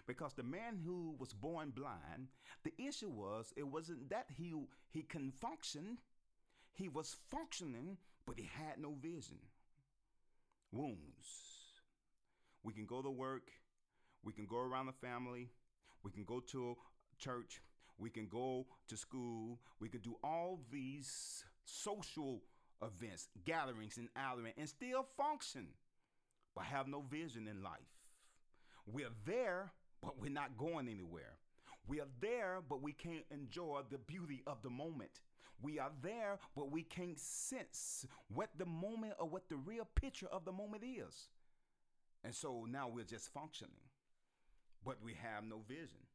Because 0.06 0.34
the 0.34 0.42
man 0.42 0.78
who 0.84 1.14
was 1.18 1.32
born 1.32 1.70
blind, 1.70 2.28
the 2.64 2.72
issue 2.78 3.10
was 3.10 3.52
it 3.56 3.66
wasn't 3.66 4.10
that 4.10 4.26
he 4.36 4.54
he 4.88 5.02
can 5.02 5.32
function, 5.40 5.98
he 6.72 6.88
was 6.88 7.16
functioning, 7.30 7.98
but 8.26 8.38
he 8.38 8.48
had 8.52 8.78
no 8.78 8.94
vision. 9.00 9.38
Wounds. 10.72 11.28
We 12.62 12.72
can 12.72 12.86
go 12.86 13.02
to 13.02 13.10
work, 13.10 13.50
we 14.22 14.32
can 14.32 14.46
go 14.46 14.58
around 14.58 14.86
the 14.86 14.92
family, 14.92 15.50
we 16.02 16.10
can 16.10 16.24
go 16.24 16.40
to 16.40 16.76
church, 17.18 17.60
we 17.98 18.10
can 18.10 18.28
go 18.28 18.66
to 18.88 18.96
school, 18.96 19.58
we 19.80 19.88
can 19.88 20.00
do 20.00 20.16
all 20.22 20.60
these 20.70 21.44
social 21.64 22.42
events, 22.82 23.28
gatherings, 23.44 23.96
and 23.96 24.08
outings, 24.16 24.54
and 24.56 24.68
still 24.68 25.06
function, 25.16 25.68
but 26.54 26.64
have 26.64 26.86
no 26.86 27.00
vision 27.00 27.48
in 27.48 27.62
life. 27.62 27.78
We're 28.86 29.10
there, 29.26 29.72
but 30.02 30.20
we're 30.20 30.30
not 30.30 30.56
going 30.56 30.88
anywhere. 30.88 31.36
We 31.86 32.00
are 32.00 32.08
there, 32.20 32.58
but 32.68 32.82
we 32.82 32.92
can't 32.92 33.24
enjoy 33.30 33.80
the 33.90 33.98
beauty 33.98 34.42
of 34.46 34.62
the 34.62 34.70
moment. 34.70 35.22
We 35.60 35.78
are 35.78 35.90
there, 36.02 36.38
but 36.54 36.70
we 36.70 36.82
can't 36.82 37.18
sense 37.18 38.06
what 38.32 38.50
the 38.56 38.66
moment 38.66 39.14
or 39.18 39.28
what 39.28 39.48
the 39.48 39.56
real 39.56 39.88
picture 39.94 40.28
of 40.30 40.44
the 40.44 40.52
moment 40.52 40.84
is. 40.84 41.28
And 42.22 42.34
so 42.34 42.66
now 42.68 42.88
we're 42.88 43.04
just 43.04 43.32
functioning, 43.32 43.72
but 44.84 45.02
we 45.02 45.14
have 45.14 45.44
no 45.44 45.60
vision. 45.66 46.06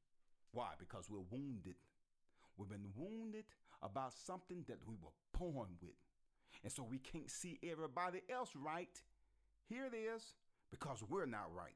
Why? 0.51 0.69
Because 0.77 1.09
we're 1.09 1.25
wounded. 1.31 1.75
We've 2.55 2.69
been 2.69 2.91
wounded 2.95 3.45
about 3.81 4.13
something 4.13 4.63
that 4.67 4.77
we 4.87 4.95
were 4.95 5.09
born 5.37 5.69
with. 5.81 5.91
And 6.63 6.71
so 6.71 6.83
we 6.83 6.99
can't 6.99 7.29
see 7.29 7.59
everybody 7.69 8.21
else 8.31 8.51
right. 8.55 9.01
Here 9.67 9.85
it 9.91 9.95
is, 9.95 10.35
because 10.71 11.03
we're 11.09 11.25
not 11.25 11.53
right. 11.55 11.73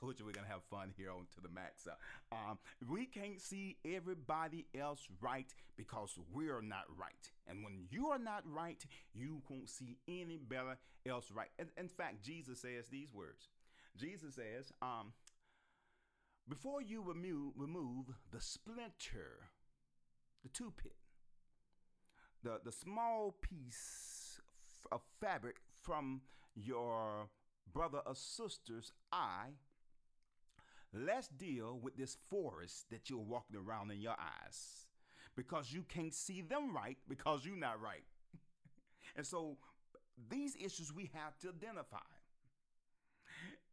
Told 0.00 0.18
you 0.18 0.26
we're 0.26 0.32
gonna 0.32 0.48
have 0.48 0.64
fun 0.64 0.92
here 0.96 1.10
on 1.10 1.26
to 1.34 1.40
the 1.40 1.48
max. 1.48 1.86
Uh, 1.86 2.34
um, 2.34 2.58
we 2.88 3.06
can't 3.06 3.40
see 3.40 3.76
everybody 3.84 4.66
else 4.78 5.06
right 5.20 5.52
because 5.76 6.18
we're 6.32 6.62
not 6.62 6.84
right. 6.98 7.30
And 7.46 7.64
when 7.64 7.86
you 7.90 8.08
are 8.08 8.18
not 8.18 8.42
right, 8.46 8.84
you 9.14 9.42
won't 9.48 9.70
see 9.70 9.98
anybody 10.08 10.78
else 11.06 11.30
right. 11.30 11.50
In, 11.58 11.66
in 11.76 11.88
fact, 11.88 12.24
Jesus 12.24 12.60
says 12.60 12.88
these 12.90 13.12
words. 13.12 13.48
Jesus 13.96 14.34
says, 14.34 14.72
um, 14.82 15.12
before 16.48 16.82
you 16.82 17.02
remove, 17.02 17.52
remove 17.56 18.06
the 18.32 18.40
splinter, 18.40 19.48
the 20.42 20.48
toothpick, 20.48 20.96
the, 22.42 22.58
the 22.64 22.72
small 22.72 23.34
piece 23.40 24.40
of 24.92 25.00
fabric 25.20 25.56
from 25.80 26.20
your 26.54 27.28
brother 27.72 28.00
or 28.04 28.14
sister's 28.14 28.92
eye, 29.12 29.50
let's 30.94 31.28
deal 31.28 31.78
with 31.82 31.96
this 31.96 32.16
forest 32.30 32.90
that 32.90 33.10
you're 33.10 33.18
walking 33.18 33.56
around 33.56 33.90
in 33.90 34.00
your 34.00 34.12
eyes 34.18 34.86
because 35.36 35.72
you 35.72 35.82
can't 35.82 36.14
see 36.14 36.40
them 36.40 36.74
right 36.74 36.96
because 37.08 37.44
you're 37.44 37.56
not 37.56 37.80
right. 37.80 38.04
and 39.16 39.26
so 39.26 39.56
these 40.30 40.56
issues 40.56 40.92
we 40.92 41.10
have 41.12 41.38
to 41.40 41.48
identify. 41.48 41.98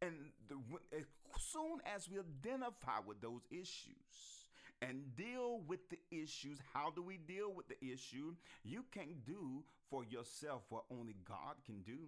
And 0.00 0.14
the, 0.48 0.56
as 0.96 1.04
soon 1.38 1.78
as 1.94 2.10
we 2.10 2.18
identify 2.18 2.98
with 3.06 3.20
those 3.20 3.42
issues 3.50 4.48
and 4.80 5.14
deal 5.14 5.60
with 5.66 5.88
the 5.90 5.98
issues, 6.10 6.58
how 6.74 6.90
do 6.90 7.02
we 7.02 7.18
deal 7.18 7.52
with 7.54 7.68
the 7.68 7.80
issue? 7.80 8.34
You 8.64 8.84
can't 8.92 9.24
do 9.24 9.62
for 9.88 10.04
yourself 10.04 10.62
what 10.70 10.84
only 10.90 11.14
God 11.26 11.56
can 11.64 11.82
do. 11.82 11.98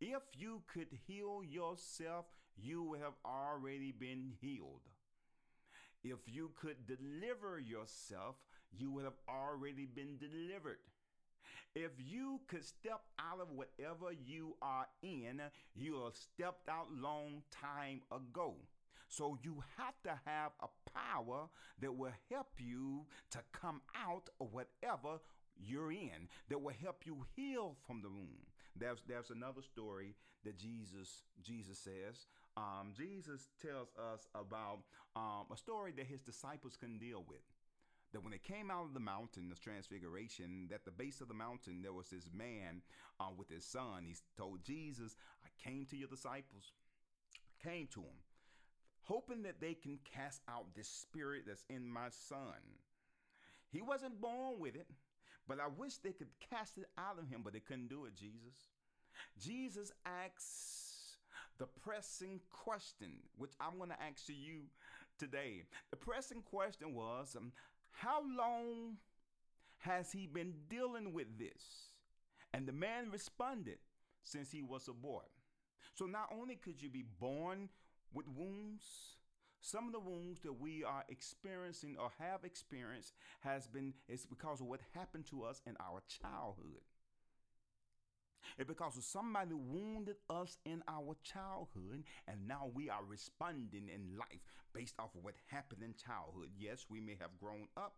If 0.00 0.22
you 0.36 0.62
could 0.66 0.88
heal 1.06 1.42
yourself, 1.48 2.26
you 2.56 2.96
have 3.02 3.14
already 3.24 3.92
been 3.92 4.32
healed. 4.40 4.82
If 6.04 6.18
you 6.26 6.50
could 6.60 6.76
deliver 6.86 7.58
yourself, 7.58 8.36
you 8.76 8.90
would 8.92 9.04
have 9.04 9.18
already 9.28 9.86
been 9.86 10.18
delivered. 10.18 10.78
If 11.74 11.92
you 11.98 12.40
could 12.48 12.64
step 12.64 13.00
out 13.18 13.40
of 13.40 13.48
whatever 13.50 14.12
you 14.24 14.56
are 14.62 14.86
in, 15.02 15.42
you 15.74 16.04
have 16.04 16.14
stepped 16.14 16.68
out 16.68 16.86
long 16.90 17.42
time 17.50 18.00
ago. 18.10 18.54
So 19.08 19.38
you 19.42 19.62
have 19.76 19.94
to 20.04 20.18
have 20.24 20.52
a 20.60 20.68
power 20.90 21.48
that 21.80 21.94
will 21.94 22.14
help 22.30 22.48
you 22.58 23.06
to 23.30 23.38
come 23.52 23.82
out 23.94 24.28
of 24.40 24.52
whatever 24.52 25.20
you're 25.58 25.92
in 25.92 26.28
that 26.48 26.60
will 26.60 26.74
help 26.82 27.02
you 27.04 27.26
heal 27.34 27.76
from 27.86 28.02
the 28.02 28.08
wound. 28.08 28.50
There's 28.78 29.02
there's 29.08 29.30
another 29.30 29.62
story 29.62 30.14
that 30.44 30.58
Jesus 30.58 31.22
Jesus 31.42 31.78
says. 31.78 32.26
Um, 32.56 32.92
Jesus 32.96 33.48
tells 33.60 33.88
us 34.12 34.26
about 34.34 34.78
um, 35.14 35.44
a 35.52 35.56
story 35.56 35.92
that 35.96 36.06
his 36.06 36.22
disciples 36.22 36.76
couldn't 36.76 36.98
deal 36.98 37.24
with 37.28 37.42
that 38.12 38.22
when 38.22 38.32
they 38.32 38.38
came 38.38 38.70
out 38.70 38.84
of 38.84 38.94
the 38.94 39.00
mountain 39.00 39.50
of 39.52 39.60
transfiguration, 39.60 40.68
that 40.70 40.84
the 40.84 40.90
base 40.90 41.20
of 41.20 41.28
the 41.28 41.34
mountain 41.34 41.82
there 41.82 41.92
was 41.92 42.08
this 42.08 42.30
man 42.32 42.80
uh, 43.20 43.26
with 43.36 43.50
his 43.50 43.64
son. 43.64 44.04
He 44.06 44.14
told 44.38 44.64
Jesus, 44.64 45.16
"I 45.44 45.48
came 45.62 45.84
to 45.86 45.96
your 45.96 46.08
disciples, 46.08 46.72
I 47.34 47.68
came 47.68 47.88
to 47.88 48.00
them, 48.00 48.18
hoping 49.02 49.42
that 49.42 49.60
they 49.60 49.74
can 49.74 49.98
cast 50.04 50.40
out 50.48 50.74
this 50.74 50.88
spirit 50.88 51.42
that's 51.46 51.64
in 51.68 51.86
my 51.90 52.08
son. 52.08 52.56
He 53.70 53.82
wasn't 53.82 54.20
born 54.20 54.58
with 54.58 54.76
it, 54.76 54.86
but 55.46 55.60
I 55.60 55.66
wish 55.66 55.98
they 55.98 56.12
could 56.12 56.30
cast 56.50 56.78
it 56.78 56.86
out 56.96 57.18
of 57.18 57.28
him, 57.28 57.42
but 57.42 57.52
they 57.52 57.60
couldn't 57.60 57.88
do 57.88 58.06
it. 58.06 58.14
Jesus, 58.14 58.70
Jesus 59.38 59.92
asks 60.06 60.85
the 61.58 61.66
pressing 61.82 62.40
question, 62.50 63.12
which 63.36 63.52
I'm 63.60 63.78
going 63.78 63.90
to 63.90 64.02
ask 64.02 64.28
you 64.28 64.62
today. 65.18 65.64
The 65.90 65.96
pressing 65.96 66.42
question 66.42 66.94
was, 66.94 67.36
um, 67.36 67.52
how 67.92 68.22
long 68.22 68.96
has 69.78 70.12
he 70.12 70.26
been 70.26 70.54
dealing 70.68 71.12
with 71.12 71.38
this? 71.38 71.90
And 72.52 72.66
the 72.66 72.72
man 72.72 73.10
responded, 73.10 73.78
Since 74.22 74.50
he 74.50 74.62
was 74.62 74.88
a 74.88 74.92
boy. 74.92 75.22
So 75.94 76.04
not 76.06 76.30
only 76.38 76.56
could 76.56 76.82
you 76.82 76.90
be 76.90 77.04
born 77.20 77.68
with 78.12 78.26
wounds, 78.28 78.84
some 79.60 79.86
of 79.86 79.92
the 79.92 80.00
wounds 80.00 80.40
that 80.40 80.60
we 80.60 80.84
are 80.84 81.04
experiencing 81.08 81.96
or 81.98 82.10
have 82.18 82.44
experienced 82.44 83.14
has 83.40 83.66
been 83.66 83.94
it's 84.08 84.26
because 84.26 84.60
of 84.60 84.66
what 84.66 84.80
happened 84.94 85.26
to 85.26 85.42
us 85.42 85.60
in 85.66 85.76
our 85.80 86.02
childhood. 86.08 86.82
It's 88.58 88.68
because 88.68 89.02
somebody 89.04 89.54
wounded 89.54 90.16
us 90.30 90.58
in 90.64 90.82
our 90.88 91.16
childhood, 91.22 92.04
and 92.28 92.46
now 92.46 92.70
we 92.74 92.90
are 92.90 93.04
responding 93.06 93.88
in 93.92 94.18
life 94.18 94.44
based 94.72 94.94
off 94.98 95.14
of 95.14 95.24
what 95.24 95.34
happened 95.46 95.82
in 95.82 95.94
childhood. 95.94 96.50
Yes, 96.58 96.86
we 96.88 97.00
may 97.00 97.16
have 97.20 97.38
grown 97.40 97.68
up. 97.76 97.94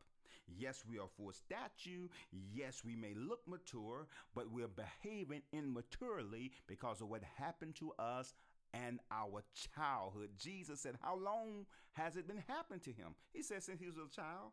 Yes, 0.56 0.84
we 0.88 0.98
are 0.98 1.08
full 1.16 1.32
statue. 1.32 2.08
Yes, 2.32 2.82
we 2.84 2.96
may 2.96 3.14
look 3.14 3.40
mature, 3.46 4.06
but 4.34 4.50
we're 4.50 4.68
behaving 4.68 5.42
immaturely 5.52 6.52
because 6.66 7.00
of 7.00 7.08
what 7.08 7.22
happened 7.36 7.74
to 7.76 7.92
us 7.98 8.34
and 8.72 9.00
our 9.10 9.42
childhood. 9.74 10.30
Jesus 10.38 10.80
said, 10.80 10.96
How 11.02 11.16
long 11.16 11.66
has 11.92 12.16
it 12.16 12.26
been 12.26 12.42
happening 12.46 12.80
to 12.80 12.90
him? 12.90 13.14
He 13.32 13.42
said, 13.42 13.62
Since 13.62 13.80
he 13.80 13.86
was 13.86 13.96
a 13.96 14.14
child. 14.14 14.52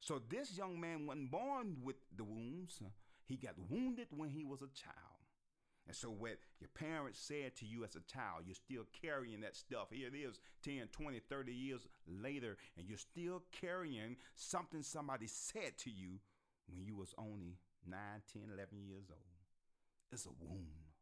So 0.00 0.20
this 0.28 0.56
young 0.56 0.80
man 0.80 1.06
wasn't 1.06 1.30
born 1.30 1.76
with 1.82 1.96
the 2.16 2.24
wounds. 2.24 2.80
He 3.32 3.38
got 3.38 3.54
wounded 3.70 4.08
when 4.10 4.28
he 4.28 4.44
was 4.44 4.60
a 4.60 4.68
child. 4.74 5.24
And 5.86 5.96
so 5.96 6.10
what 6.10 6.36
your 6.60 6.68
parents 6.74 7.18
said 7.18 7.56
to 7.56 7.64
you 7.64 7.82
as 7.82 7.96
a 7.96 8.00
child, 8.00 8.42
you're 8.44 8.54
still 8.54 8.84
carrying 9.00 9.40
that 9.40 9.56
stuff. 9.56 9.88
Here 9.90 10.08
it 10.08 10.14
is 10.14 10.38
10, 10.64 10.88
20, 10.92 11.18
30 11.30 11.50
years 11.50 11.88
later, 12.06 12.58
and 12.76 12.86
you're 12.86 12.98
still 12.98 13.42
carrying 13.58 14.16
something 14.34 14.82
somebody 14.82 15.26
said 15.28 15.78
to 15.78 15.90
you 15.90 16.18
when 16.68 16.84
you 16.84 16.94
was 16.94 17.14
only 17.16 17.56
9, 17.88 17.98
10, 18.34 18.42
11 18.52 18.68
years 18.86 19.06
old. 19.08 19.20
It's 20.12 20.26
a 20.26 20.28
wound. 20.38 20.92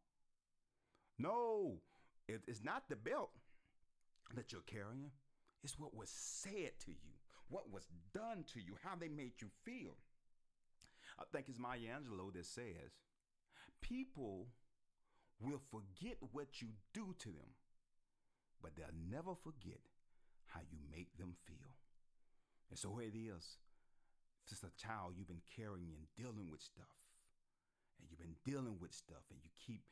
No, 1.19 1.81
it, 2.29 2.43
it's 2.47 2.63
not 2.63 2.85
the 2.89 2.95
belt 2.95 3.33
that 4.37 4.53
you're 4.53 4.61
carrying. 4.69 5.11
It's 5.65 5.81
what 5.81 5.97
was 5.97 6.11
said 6.11 6.79
to 6.85 6.93
you, 6.93 7.11
what 7.49 7.73
was 7.73 7.89
done 8.15 8.45
to 8.55 8.61
you, 8.61 8.77
how 8.85 8.95
they 8.95 9.09
made 9.09 9.33
you 9.43 9.49
feel. 9.65 9.97
I 11.21 11.25
think 11.33 11.47
it's 11.49 11.59
Maya 11.59 11.79
Angelou 11.79 12.33
that 12.33 12.47
says, 12.47 12.97
people 13.83 14.49
will 15.41 15.61
forget 15.71 16.17
what 16.33 16.61
you 16.61 16.69
do 16.95 17.15
to 17.19 17.29
them, 17.29 17.53
but 18.63 18.73
they'll 18.77 18.87
never 19.11 19.35
forget 19.35 19.81
how 20.47 20.61
you 20.71 20.79
make 20.91 21.17
them 21.19 21.35
feel. 21.47 21.77
And 22.71 22.79
so 22.79 22.97
here 22.97 23.11
it 23.13 23.19
is. 23.19 23.59
Just 24.49 24.65
a 24.65 24.71
child, 24.77 25.15
you've 25.17 25.29
been 25.29 25.47
carrying 25.57 25.95
and 25.95 26.07
dealing 26.17 26.51
with 26.51 26.61
stuff. 26.61 26.97
And 27.99 28.09
you've 28.09 28.19
been 28.19 28.41
dealing 28.45 28.79
with 28.81 28.93
stuff 28.93 29.23
and 29.31 29.39
you 29.43 29.51
keep 29.65 29.83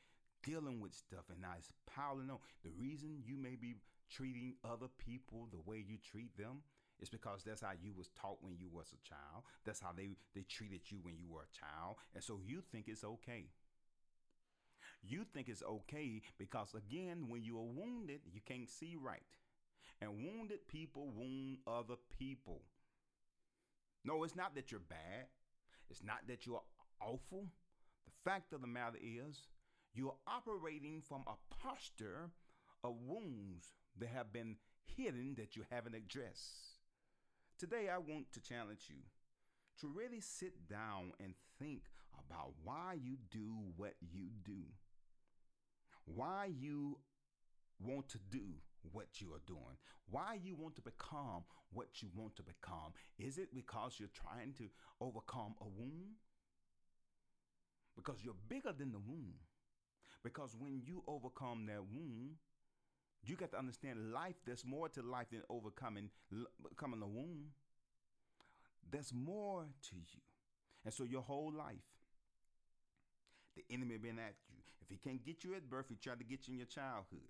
dealing 0.42 0.80
with 0.80 0.94
stuff 0.94 1.24
and 1.30 1.40
now 1.40 1.54
it's 1.58 1.70
piling 1.86 2.30
on. 2.30 2.38
The 2.64 2.70
reason 2.70 3.22
you 3.24 3.36
may 3.36 3.56
be 3.56 3.76
treating 4.10 4.54
other 4.64 4.88
people 4.98 5.48
the 5.50 5.60
way 5.70 5.84
you 5.86 5.98
treat 5.98 6.36
them 6.36 6.62
It's 7.00 7.10
because 7.10 7.44
that's 7.44 7.62
how 7.62 7.72
you 7.80 7.92
was 7.96 8.10
taught 8.20 8.38
when 8.40 8.56
you 8.58 8.68
was 8.72 8.92
a 8.92 9.08
child. 9.08 9.44
That's 9.64 9.80
how 9.80 9.92
they, 9.96 10.10
they 10.34 10.42
treated 10.42 10.80
you 10.90 10.98
when 11.02 11.16
you 11.18 11.28
were 11.30 11.42
a 11.42 11.56
child. 11.56 11.96
And 12.14 12.22
so 12.22 12.40
you 12.44 12.62
think 12.72 12.86
it's 12.88 13.04
okay. 13.04 13.46
You 15.02 15.24
think 15.32 15.48
it's 15.48 15.62
okay 15.62 16.22
because 16.38 16.74
again, 16.74 17.26
when 17.28 17.44
you 17.44 17.58
are 17.58 17.64
wounded, 17.64 18.20
you 18.32 18.40
can't 18.44 18.68
see 18.68 18.96
right. 19.00 19.22
And 20.00 20.24
wounded 20.24 20.66
people 20.68 21.10
wound 21.14 21.58
other 21.66 21.96
people. 22.18 22.62
No, 24.04 24.24
it's 24.24 24.36
not 24.36 24.54
that 24.54 24.70
you're 24.70 24.80
bad. 24.80 25.26
It's 25.90 26.02
not 26.02 26.26
that 26.28 26.46
you're 26.46 26.62
awful. 27.00 27.46
The 28.06 28.30
fact 28.30 28.52
of 28.52 28.60
the 28.60 28.66
matter 28.66 28.98
is, 29.00 29.46
you're 29.94 30.16
operating 30.26 31.02
from 31.06 31.24
a 31.26 31.34
posture 31.62 32.30
of 32.84 32.94
wounds 33.06 33.72
that 33.98 34.08
have 34.10 34.32
been 34.32 34.56
hidden 34.96 35.34
that 35.36 35.56
you 35.56 35.64
haven't 35.70 35.94
addressed. 35.94 36.77
Today, 37.58 37.88
I 37.92 37.98
want 37.98 38.30
to 38.34 38.40
challenge 38.40 38.86
you 38.88 39.02
to 39.80 39.88
really 39.88 40.20
sit 40.20 40.68
down 40.68 41.12
and 41.18 41.34
think 41.58 41.82
about 42.16 42.52
why 42.62 42.96
you 43.02 43.16
do 43.32 43.52
what 43.76 43.94
you 44.00 44.28
do, 44.44 44.62
why 46.04 46.50
you 46.56 46.98
want 47.80 48.08
to 48.10 48.18
do 48.30 48.44
what 48.92 49.20
you 49.20 49.32
are 49.34 49.42
doing, 49.44 49.76
why 50.08 50.38
you 50.40 50.54
want 50.54 50.76
to 50.76 50.82
become 50.82 51.42
what 51.72 52.00
you 52.00 52.08
want 52.14 52.36
to 52.36 52.44
become. 52.44 52.92
Is 53.18 53.38
it 53.38 53.52
because 53.52 53.96
you're 53.98 54.08
trying 54.14 54.52
to 54.58 54.68
overcome 55.00 55.56
a 55.60 55.64
wound? 55.64 56.14
Because 57.96 58.18
you're 58.22 58.34
bigger 58.48 58.72
than 58.72 58.92
the 58.92 59.00
wound. 59.00 59.34
Because 60.22 60.54
when 60.56 60.80
you 60.84 61.02
overcome 61.08 61.66
that 61.66 61.82
wound, 61.92 62.36
you 63.24 63.36
got 63.36 63.50
to 63.52 63.58
understand 63.58 64.12
life, 64.12 64.36
there's 64.46 64.64
more 64.64 64.88
to 64.90 65.02
life 65.02 65.26
than 65.30 65.42
overcoming 65.48 66.10
becoming 66.62 67.02
a 67.02 67.06
wound. 67.06 67.50
There's 68.90 69.12
more 69.12 69.64
to 69.90 69.96
you. 69.96 70.20
And 70.84 70.94
so 70.94 71.04
your 71.04 71.22
whole 71.22 71.52
life, 71.56 71.76
the 73.56 73.64
enemy 73.70 73.98
been 73.98 74.18
at 74.18 74.34
you. 74.48 74.56
If 74.80 74.88
he 74.88 74.96
can't 74.96 75.22
get 75.24 75.44
you 75.44 75.54
at 75.54 75.68
birth, 75.68 75.86
he 75.88 75.96
tried 75.96 76.18
to 76.20 76.24
get 76.24 76.48
you 76.48 76.52
in 76.52 76.58
your 76.58 76.66
childhood. 76.66 77.20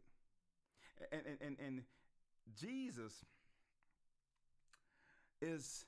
And 1.10 1.22
and 1.26 1.38
and, 1.40 1.56
and 1.64 1.82
Jesus 2.54 3.24
is 5.40 5.84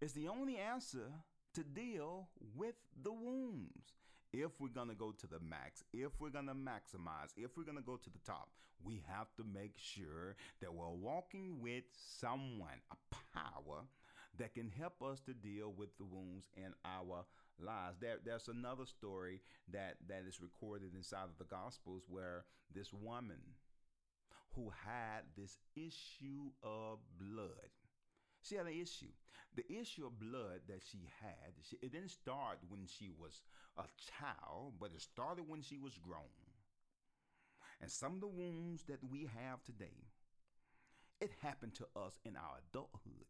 is 0.00 0.12
the 0.12 0.28
only 0.28 0.56
answer 0.56 1.10
to 1.54 1.62
deal 1.62 2.28
with 2.54 2.74
the 3.02 3.12
wounds. 3.12 3.92
If 4.36 4.60
we're 4.60 4.68
going 4.68 4.88
to 4.88 4.94
go 4.94 5.12
to 5.12 5.26
the 5.26 5.40
max, 5.40 5.82
if 5.94 6.12
we're 6.20 6.28
going 6.28 6.48
to 6.48 6.54
maximize, 6.54 7.32
if 7.38 7.56
we're 7.56 7.64
going 7.64 7.78
to 7.78 7.82
go 7.82 7.96
to 7.96 8.10
the 8.10 8.18
top, 8.26 8.50
we 8.84 9.02
have 9.08 9.28
to 9.36 9.44
make 9.44 9.72
sure 9.78 10.36
that 10.60 10.74
we're 10.74 10.90
walking 10.90 11.58
with 11.62 11.84
someone, 12.20 12.82
a 12.92 13.16
power 13.34 13.84
that 14.38 14.52
can 14.52 14.68
help 14.68 15.02
us 15.02 15.20
to 15.20 15.32
deal 15.32 15.72
with 15.74 15.96
the 15.96 16.04
wounds 16.04 16.50
in 16.54 16.74
our 16.84 17.24
lives. 17.58 17.96
There, 17.98 18.18
there's 18.22 18.48
another 18.48 18.84
story 18.84 19.40
that, 19.72 19.96
that 20.08 20.24
is 20.28 20.42
recorded 20.42 20.94
inside 20.94 21.24
of 21.24 21.38
the 21.38 21.44
Gospels 21.44 22.02
where 22.06 22.44
this 22.74 22.92
woman 22.92 23.40
who 24.54 24.70
had 24.84 25.22
this 25.34 25.56
issue 25.74 26.50
of 26.62 26.98
blood. 27.18 27.72
She 28.46 28.56
had 28.56 28.66
an 28.66 28.80
issue. 28.80 29.12
The 29.56 29.64
issue 29.72 30.06
of 30.06 30.20
blood 30.20 30.60
that 30.68 30.82
she 30.90 31.08
had, 31.22 31.52
she, 31.62 31.76
it 31.82 31.92
didn't 31.92 32.10
start 32.10 32.58
when 32.68 32.86
she 32.86 33.10
was 33.10 33.40
a 33.78 33.84
child, 34.20 34.74
but 34.78 34.90
it 34.94 35.00
started 35.00 35.48
when 35.48 35.62
she 35.62 35.78
was 35.78 35.98
grown. 35.98 36.20
And 37.80 37.90
some 37.90 38.14
of 38.14 38.20
the 38.20 38.26
wounds 38.26 38.84
that 38.84 39.02
we 39.10 39.28
have 39.40 39.62
today, 39.64 40.04
it 41.20 41.30
happened 41.42 41.74
to 41.76 41.86
us 41.96 42.18
in 42.24 42.36
our 42.36 42.60
adulthood. 42.68 43.26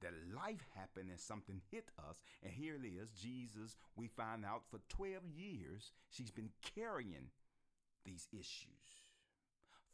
That 0.00 0.12
life 0.34 0.64
happened 0.74 1.10
and 1.10 1.20
something 1.20 1.60
hit 1.70 1.90
us. 2.08 2.22
And 2.42 2.52
here 2.52 2.76
it 2.76 2.86
is 2.86 3.10
Jesus, 3.10 3.76
we 3.96 4.08
find 4.08 4.44
out 4.44 4.62
for 4.70 4.80
12 4.88 5.22
years, 5.36 5.92
she's 6.10 6.30
been 6.30 6.50
carrying 6.74 7.30
these 8.04 8.26
issues. 8.32 9.01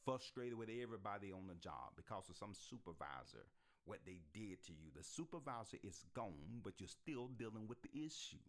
Frustrated 0.08 0.56
with 0.56 0.70
everybody 0.72 1.32
on 1.32 1.44
the 1.46 1.54
job 1.60 1.92
because 1.94 2.30
of 2.30 2.36
some 2.40 2.54
supervisor, 2.56 3.44
what 3.84 3.98
they 4.06 4.24
did 4.32 4.64
to 4.64 4.72
you. 4.72 4.88
The 4.96 5.04
supervisor 5.04 5.76
is 5.84 6.06
gone, 6.14 6.64
but 6.64 6.80
you're 6.80 6.88
still 6.88 7.28
dealing 7.36 7.68
with 7.68 7.82
the 7.82 7.92
issue. 7.92 8.40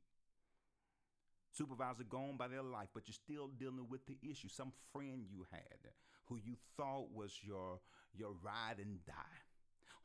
Supervisor 1.51 2.05
gone 2.07 2.37
by 2.37 2.47
their 2.47 2.63
life, 2.63 2.87
but 2.93 3.09
you're 3.09 3.19
still 3.27 3.49
dealing 3.59 3.87
with 3.89 4.07
the 4.07 4.15
issue. 4.23 4.47
Some 4.47 4.71
friend 4.93 5.25
you 5.29 5.45
had 5.51 5.91
who 6.27 6.37
you 6.37 6.55
thought 6.77 7.11
was 7.13 7.35
your 7.43 7.81
your 8.15 8.31
ride 8.41 8.79
and 8.79 9.03
die, 9.05 9.43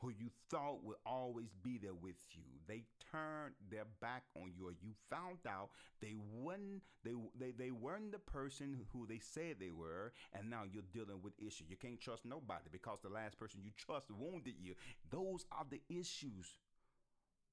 who 0.05 0.11
you 0.11 0.29
thought 0.51 0.85
would 0.85 0.97
always 1.07 1.49
be 1.63 1.79
there 1.79 1.95
with 1.95 2.17
you. 2.33 2.43
They 2.69 2.85
turned 3.11 3.55
their 3.71 3.87
back 4.01 4.25
on 4.37 4.53
you, 4.57 4.69
or 4.69 4.73
you 4.73 4.91
found 5.09 5.39
out 5.49 5.71
they 6.01 6.15
weren't 6.33 6.83
they 7.03 7.13
they, 7.39 7.53
they 7.53 7.71
weren't 7.71 8.13
the 8.13 8.19
person 8.19 8.77
who 8.93 9.07
they 9.07 9.19
said 9.19 9.57
they 9.59 9.71
were, 9.71 10.13
and 10.35 10.51
now 10.51 10.63
you're 10.71 10.83
dealing 10.93 11.23
with 11.23 11.33
issues. 11.39 11.71
You 11.71 11.77
can't 11.77 12.01
trust 12.01 12.27
nobody 12.27 12.69
because 12.71 12.99
the 13.03 13.09
last 13.09 13.39
person 13.39 13.61
you 13.65 13.71
trust 13.77 14.11
wounded 14.11 14.55
you. 14.61 14.75
Those 15.11 15.47
are 15.51 15.65
the 15.69 15.81
issues 15.89 16.59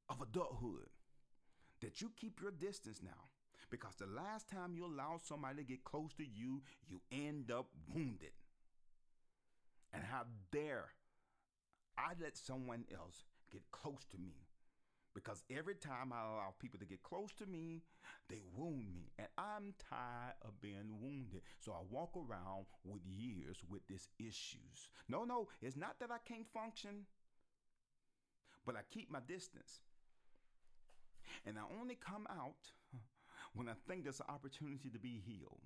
of 0.10 0.22
adulthood. 0.22 0.90
That 1.82 2.02
you 2.02 2.12
keep 2.16 2.42
your 2.42 2.52
distance 2.52 3.00
now 3.02 3.30
because 3.72 3.96
the 3.96 4.06
last 4.06 4.50
time 4.50 4.76
you 4.76 4.86
allow 4.86 5.18
somebody 5.24 5.58
to 5.58 5.64
get 5.64 5.84
close 5.84 6.14
to 6.16 6.24
you, 6.24 6.62
you 6.86 7.02
end 7.12 7.50
up 7.50 7.70
wounded. 7.96 8.32
And 9.94 10.04
how 10.04 10.26
dare 10.52 10.90
I 11.97 12.13
let 12.21 12.38
someone 12.38 12.86
else 12.93 13.23
get 13.51 13.63
close 13.71 14.06
to 14.12 14.17
me? 14.17 14.34
Because 15.13 15.43
every 15.49 15.75
time 15.75 16.13
I 16.13 16.21
allow 16.21 16.54
people 16.60 16.80
to 16.80 16.86
get 16.86 17.04
close 17.04 17.34
to 17.34 17.45
me, 17.45 17.82
they 18.30 18.41
wound 18.56 18.93
me. 18.93 19.12
And 19.19 19.27
I'm 19.38 19.73
tired 19.89 20.36
of 20.41 20.62
being 20.62 21.01
wounded. 21.01 21.41
So 21.60 21.73
I 21.73 21.82
walk 21.89 22.15
around 22.15 22.65
with 22.86 23.01
years 23.06 23.58
with 23.69 23.86
these 23.88 24.08
issues. 24.19 24.89
No, 25.10 25.25
no, 25.25 25.49
it's 25.62 25.75
not 25.75 25.99
that 25.99 26.12
I 26.12 26.17
can't 26.25 26.47
function, 26.54 27.06
but 28.65 28.75
I 28.75 28.82
keep 28.89 29.12
my 29.12 29.19
distance. 29.27 29.82
And 31.45 31.58
I 31.58 31.63
only 31.80 31.95
come 31.95 32.25
out 32.30 32.71
when 33.54 33.67
I 33.67 33.73
think 33.88 34.04
there's 34.04 34.21
an 34.21 34.27
opportunity 34.30 34.89
to 34.89 34.99
be 34.99 35.21
healed. 35.25 35.60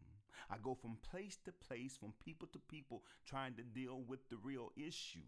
I 0.50 0.56
go 0.62 0.74
from 0.74 0.98
place 1.12 1.38
to 1.46 1.52
place, 1.52 1.98
from 1.98 2.14
people 2.24 2.48
to 2.54 2.60
people, 2.60 3.04
trying 3.26 3.54
to 3.56 3.64
deal 3.64 4.02
with 4.08 4.28
the 4.30 4.38
real 4.38 4.72
issue. 4.76 5.20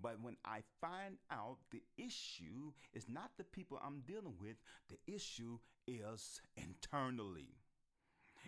But 0.00 0.20
when 0.22 0.36
I 0.44 0.60
find 0.80 1.16
out 1.30 1.58
the 1.70 1.82
issue 1.96 2.72
is 2.92 3.08
not 3.08 3.30
the 3.36 3.44
people 3.44 3.80
I'm 3.84 4.02
dealing 4.06 4.34
with, 4.40 4.56
the 4.88 5.12
issue 5.12 5.58
is 5.86 6.40
internally. 6.56 7.56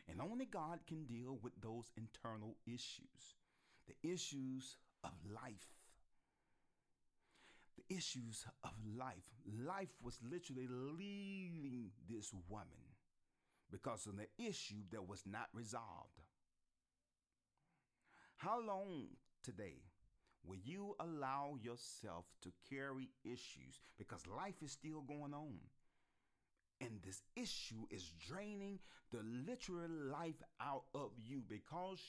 And 0.08 0.20
only 0.20 0.46
God 0.46 0.80
can 0.86 1.04
deal 1.04 1.38
with 1.42 1.52
those 1.60 1.90
internal 1.96 2.56
issues, 2.66 3.34
the 3.86 4.08
issues 4.08 4.76
of 5.02 5.12
life. 5.32 5.68
The 7.76 7.96
issues 7.96 8.44
of 8.62 8.72
life. 8.96 9.24
Life 9.66 9.94
was 10.02 10.18
literally 10.22 10.68
leading 10.68 11.90
this 12.08 12.32
woman 12.48 12.94
because 13.70 14.06
of 14.06 14.16
the 14.16 14.28
issue 14.38 14.82
that 14.92 15.08
was 15.08 15.22
not 15.26 15.48
resolved. 15.52 16.20
How 18.36 18.60
long 18.60 19.06
today 19.42 19.82
will 20.44 20.58
you 20.62 20.96
allow 21.00 21.56
yourself 21.60 22.26
to 22.42 22.52
carry 22.68 23.10
issues? 23.24 23.80
Because 23.98 24.26
life 24.26 24.62
is 24.62 24.72
still 24.72 25.00
going 25.02 25.34
on? 25.34 25.58
And 26.80 27.00
this 27.04 27.22
issue 27.36 27.86
is 27.90 28.12
draining 28.26 28.78
the 29.12 29.20
literal 29.46 29.90
life 29.90 30.42
out 30.60 30.84
of 30.94 31.10
you 31.22 31.42
because 31.46 32.00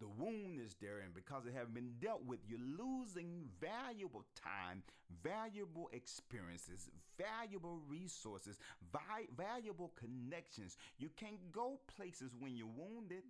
the 0.00 0.08
wound 0.08 0.60
is 0.60 0.76
there 0.80 1.00
and 1.00 1.12
because 1.12 1.44
it 1.46 1.52
haven't 1.54 1.74
been 1.74 1.94
dealt 2.00 2.24
with. 2.24 2.40
You're 2.46 2.60
losing 2.60 3.48
valuable 3.60 4.24
time 4.42 4.82
valuable 5.24 5.88
experiences 5.92 6.90
valuable 7.16 7.80
resources 7.88 8.58
vi- 8.92 9.28
valuable 9.36 9.92
connections. 9.96 10.76
You 10.98 11.08
can't 11.16 11.50
go 11.52 11.80
places 11.96 12.32
when 12.38 12.56
you're 12.56 12.66
wounded. 12.76 13.22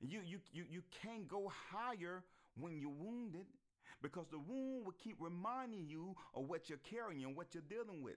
You, 0.00 0.20
you 0.24 0.38
you 0.52 0.64
you 0.68 0.82
can't 1.02 1.26
go 1.28 1.50
higher 1.70 2.24
when 2.56 2.78
you're 2.78 2.90
wounded 2.90 3.46
because 4.02 4.26
the 4.30 4.38
wound 4.38 4.84
will 4.84 4.94
keep 5.02 5.16
reminding 5.18 5.86
you 5.88 6.14
of 6.34 6.48
what 6.48 6.68
you're 6.68 6.78
carrying 6.78 7.24
and 7.24 7.36
what 7.36 7.54
you're 7.54 7.62
dealing 7.68 8.02
with 8.02 8.16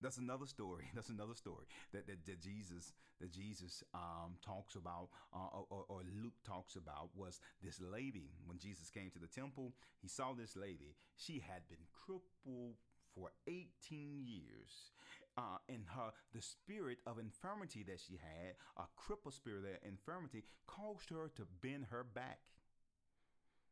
that's 0.00 0.18
another 0.18 0.46
story. 0.46 0.84
That's 0.94 1.08
another 1.08 1.34
story 1.34 1.66
that, 1.92 2.06
that, 2.06 2.24
that 2.26 2.40
Jesus 2.40 2.92
that 3.20 3.32
Jesus 3.32 3.82
um, 3.94 4.36
talks 4.44 4.76
about, 4.76 5.08
uh, 5.34 5.58
or, 5.70 5.84
or, 5.88 6.02
Luke 6.22 6.38
talks 6.46 6.76
about, 6.76 7.10
was 7.16 7.40
this 7.62 7.80
lady. 7.80 8.30
When 8.46 8.58
Jesus 8.58 8.90
came 8.90 9.10
to 9.10 9.18
the 9.18 9.26
temple, 9.26 9.72
he 10.00 10.06
saw 10.06 10.34
this 10.34 10.54
lady. 10.54 10.94
She 11.16 11.42
had 11.44 11.66
been 11.68 11.82
crippled 11.92 12.76
for 13.12 13.30
18 13.48 14.22
years. 14.24 14.92
Uh, 15.38 15.58
and 15.68 15.84
her 15.94 16.10
the 16.34 16.42
spirit 16.42 16.98
of 17.06 17.16
infirmity 17.20 17.84
that 17.84 18.00
she 18.00 18.14
had, 18.14 18.56
a 18.76 18.82
crippled 18.96 19.34
spirit 19.34 19.62
of 19.62 19.88
infirmity, 19.88 20.42
caused 20.66 21.10
her 21.10 21.30
to 21.36 21.46
bend 21.62 21.86
her 21.92 22.02
back. 22.02 22.40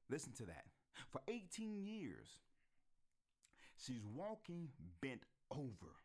Listen 0.08 0.32
to 0.34 0.44
that. 0.44 0.66
For 1.10 1.20
18 1.26 1.82
years, 1.82 2.28
she's 3.76 4.06
walking 4.14 4.68
bent 5.02 5.22
over. 5.50 5.96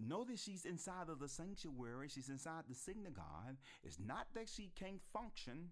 Notice 0.00 0.42
she's 0.42 0.64
inside 0.64 1.08
of 1.08 1.20
the 1.20 1.28
sanctuary, 1.28 2.08
she's 2.08 2.28
inside 2.28 2.64
the 2.68 2.74
synagogue. 2.74 3.58
It's 3.84 3.98
not 4.04 4.26
that 4.34 4.48
she 4.48 4.72
can't 4.74 5.00
function. 5.12 5.70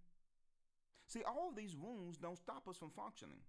See, 1.08 1.22
all 1.26 1.52
these 1.54 1.76
wounds 1.76 2.18
don't 2.18 2.38
stop 2.38 2.68
us 2.68 2.76
from 2.76 2.90
functioning. 2.90 3.40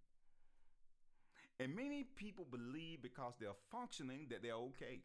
And 1.59 1.75
many 1.75 2.05
people 2.15 2.45
believe 2.49 3.01
because 3.01 3.33
they're 3.39 3.49
functioning 3.71 4.27
that 4.29 4.41
they're 4.41 4.53
okay. 4.53 5.01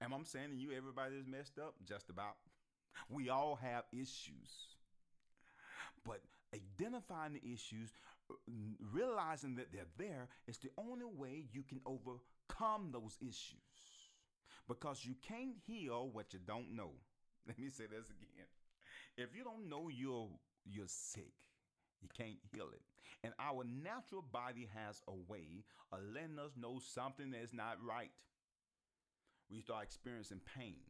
And 0.00 0.14
I'm 0.14 0.24
saying 0.24 0.50
to 0.50 0.56
you, 0.56 0.72
everybody 0.72 1.16
is 1.16 1.26
messed 1.26 1.58
up, 1.58 1.74
just 1.86 2.08
about. 2.08 2.36
We 3.08 3.28
all 3.28 3.56
have 3.56 3.84
issues. 3.92 4.76
But 6.04 6.20
identifying 6.54 7.34
the 7.34 7.52
issues, 7.52 7.90
realizing 8.92 9.56
that 9.56 9.72
they're 9.72 9.82
there, 9.98 10.28
is 10.46 10.58
the 10.58 10.70
only 10.78 11.04
way 11.04 11.44
you 11.52 11.62
can 11.62 11.80
overcome 11.84 12.90
those 12.92 13.18
issues. 13.20 13.58
Because 14.68 15.04
you 15.04 15.14
can't 15.26 15.56
heal 15.66 16.08
what 16.12 16.32
you 16.32 16.38
don't 16.46 16.74
know. 16.74 16.92
Let 17.46 17.58
me 17.58 17.68
say 17.68 17.84
this 17.84 18.08
again. 18.10 18.46
If 19.16 19.36
you 19.36 19.44
don't 19.44 19.68
know 19.68 19.88
you're 19.88 20.28
you're 20.64 20.86
sick, 20.86 21.32
you 22.02 22.08
can't 22.16 22.38
heal 22.52 22.68
it. 22.72 22.82
And 23.22 23.34
our 23.38 23.64
natural 23.64 24.22
body 24.22 24.68
has 24.74 25.02
a 25.06 25.14
way 25.30 25.64
of 25.92 26.00
letting 26.14 26.38
us 26.38 26.52
know 26.56 26.80
something 26.80 27.30
that's 27.30 27.52
not 27.52 27.76
right. 27.84 28.10
We 29.50 29.60
start 29.60 29.84
experiencing 29.84 30.40
pain. 30.56 30.80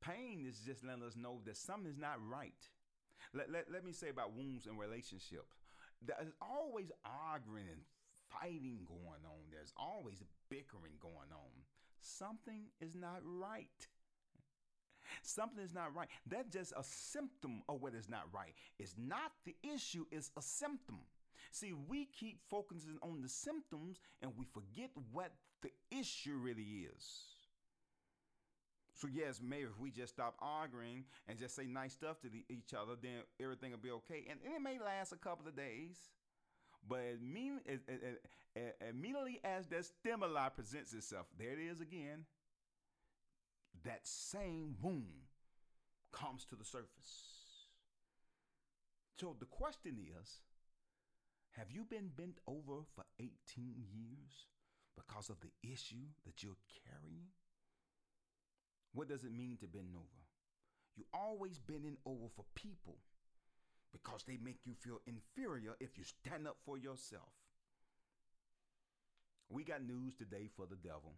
Pain 0.00 0.44
is 0.48 0.58
just 0.66 0.84
letting 0.84 1.02
us 1.04 1.16
know 1.16 1.40
that 1.46 1.56
something 1.56 1.90
is 1.90 1.98
not 1.98 2.18
right. 2.28 2.52
Let, 3.32 3.50
let, 3.50 3.70
let 3.70 3.84
me 3.84 3.92
say 3.92 4.08
about 4.08 4.36
wounds 4.36 4.66
and 4.66 4.78
relationships. 4.78 5.62
There's 6.04 6.32
always 6.42 6.90
arguing 7.04 7.68
and 7.70 7.80
fighting 8.28 8.80
going 8.86 9.24
on. 9.24 9.50
There's 9.50 9.72
always 9.76 10.22
bickering 10.50 10.98
going 11.00 11.32
on. 11.32 11.64
Something 12.00 12.64
is 12.80 12.94
not 12.94 13.20
right. 13.24 13.88
Something 15.22 15.64
is 15.64 15.74
not 15.74 15.94
right. 15.94 16.08
That's 16.26 16.52
just 16.52 16.72
a 16.76 16.82
symptom 16.82 17.62
of 17.68 17.80
what 17.80 17.94
is 17.94 18.08
not 18.08 18.24
right. 18.32 18.54
It's 18.78 18.94
not 18.98 19.32
the 19.44 19.54
issue, 19.62 20.04
it's 20.10 20.30
a 20.36 20.42
symptom. 20.42 21.00
See, 21.50 21.72
we 21.72 22.06
keep 22.06 22.40
focusing 22.50 22.98
on 23.02 23.22
the 23.22 23.28
symptoms 23.28 24.00
and 24.22 24.32
we 24.36 24.44
forget 24.44 24.90
what 25.12 25.30
the 25.62 25.70
issue 25.90 26.34
really 26.34 26.86
is. 26.94 27.22
So, 28.94 29.08
yes, 29.12 29.40
maybe 29.42 29.64
if 29.64 29.78
we 29.80 29.90
just 29.90 30.14
stop 30.14 30.36
arguing 30.40 31.04
and 31.28 31.38
just 31.38 31.56
say 31.56 31.66
nice 31.66 31.92
stuff 31.92 32.20
to 32.20 32.28
the, 32.28 32.44
each 32.48 32.74
other, 32.74 32.94
then 33.00 33.22
everything 33.40 33.72
will 33.72 33.78
be 33.78 33.90
okay. 33.90 34.24
And, 34.30 34.38
and, 34.44 34.54
it 34.54 34.62
may 34.62 34.78
last 34.78 35.12
a 35.12 35.16
couple 35.16 35.48
of 35.48 35.56
days. 35.56 35.96
But 36.88 37.00
it 37.00 37.18
immediately 38.88 39.40
as 39.42 39.66
that 39.68 39.86
stimuli 39.86 40.48
presents 40.50 40.92
itself, 40.92 41.26
there 41.38 41.52
it 41.52 41.58
is 41.58 41.80
again 41.80 42.24
that 43.82 44.06
same 44.06 44.76
wound 44.80 45.28
comes 46.12 46.44
to 46.46 46.56
the 46.56 46.64
surface. 46.64 47.34
So 49.18 49.36
the 49.38 49.46
question 49.46 49.96
is 50.20 50.40
have 51.52 51.70
you 51.70 51.84
been 51.84 52.10
bent 52.16 52.38
over 52.46 52.82
for 52.94 53.04
18 53.20 53.30
years 53.92 54.48
because 54.96 55.30
of 55.30 55.36
the 55.40 55.52
issue 55.62 56.10
that 56.24 56.42
you're 56.42 56.58
carrying? 56.84 57.28
What 58.92 59.08
does 59.08 59.24
it 59.24 59.32
mean 59.32 59.56
to 59.60 59.66
bend 59.66 59.94
over? 59.94 60.24
You 60.96 61.04
always 61.12 61.58
bending 61.58 61.96
over 62.06 62.26
for 62.34 62.44
people 62.54 62.98
because 63.92 64.24
they 64.24 64.38
make 64.42 64.58
you 64.64 64.74
feel 64.74 65.00
inferior 65.06 65.74
if 65.80 65.96
you 65.96 66.04
stand 66.04 66.46
up 66.46 66.56
for 66.64 66.76
yourself. 66.76 67.30
We 69.48 69.64
got 69.64 69.86
news 69.86 70.14
today 70.14 70.48
for 70.56 70.66
the 70.66 70.76
devil. 70.76 71.14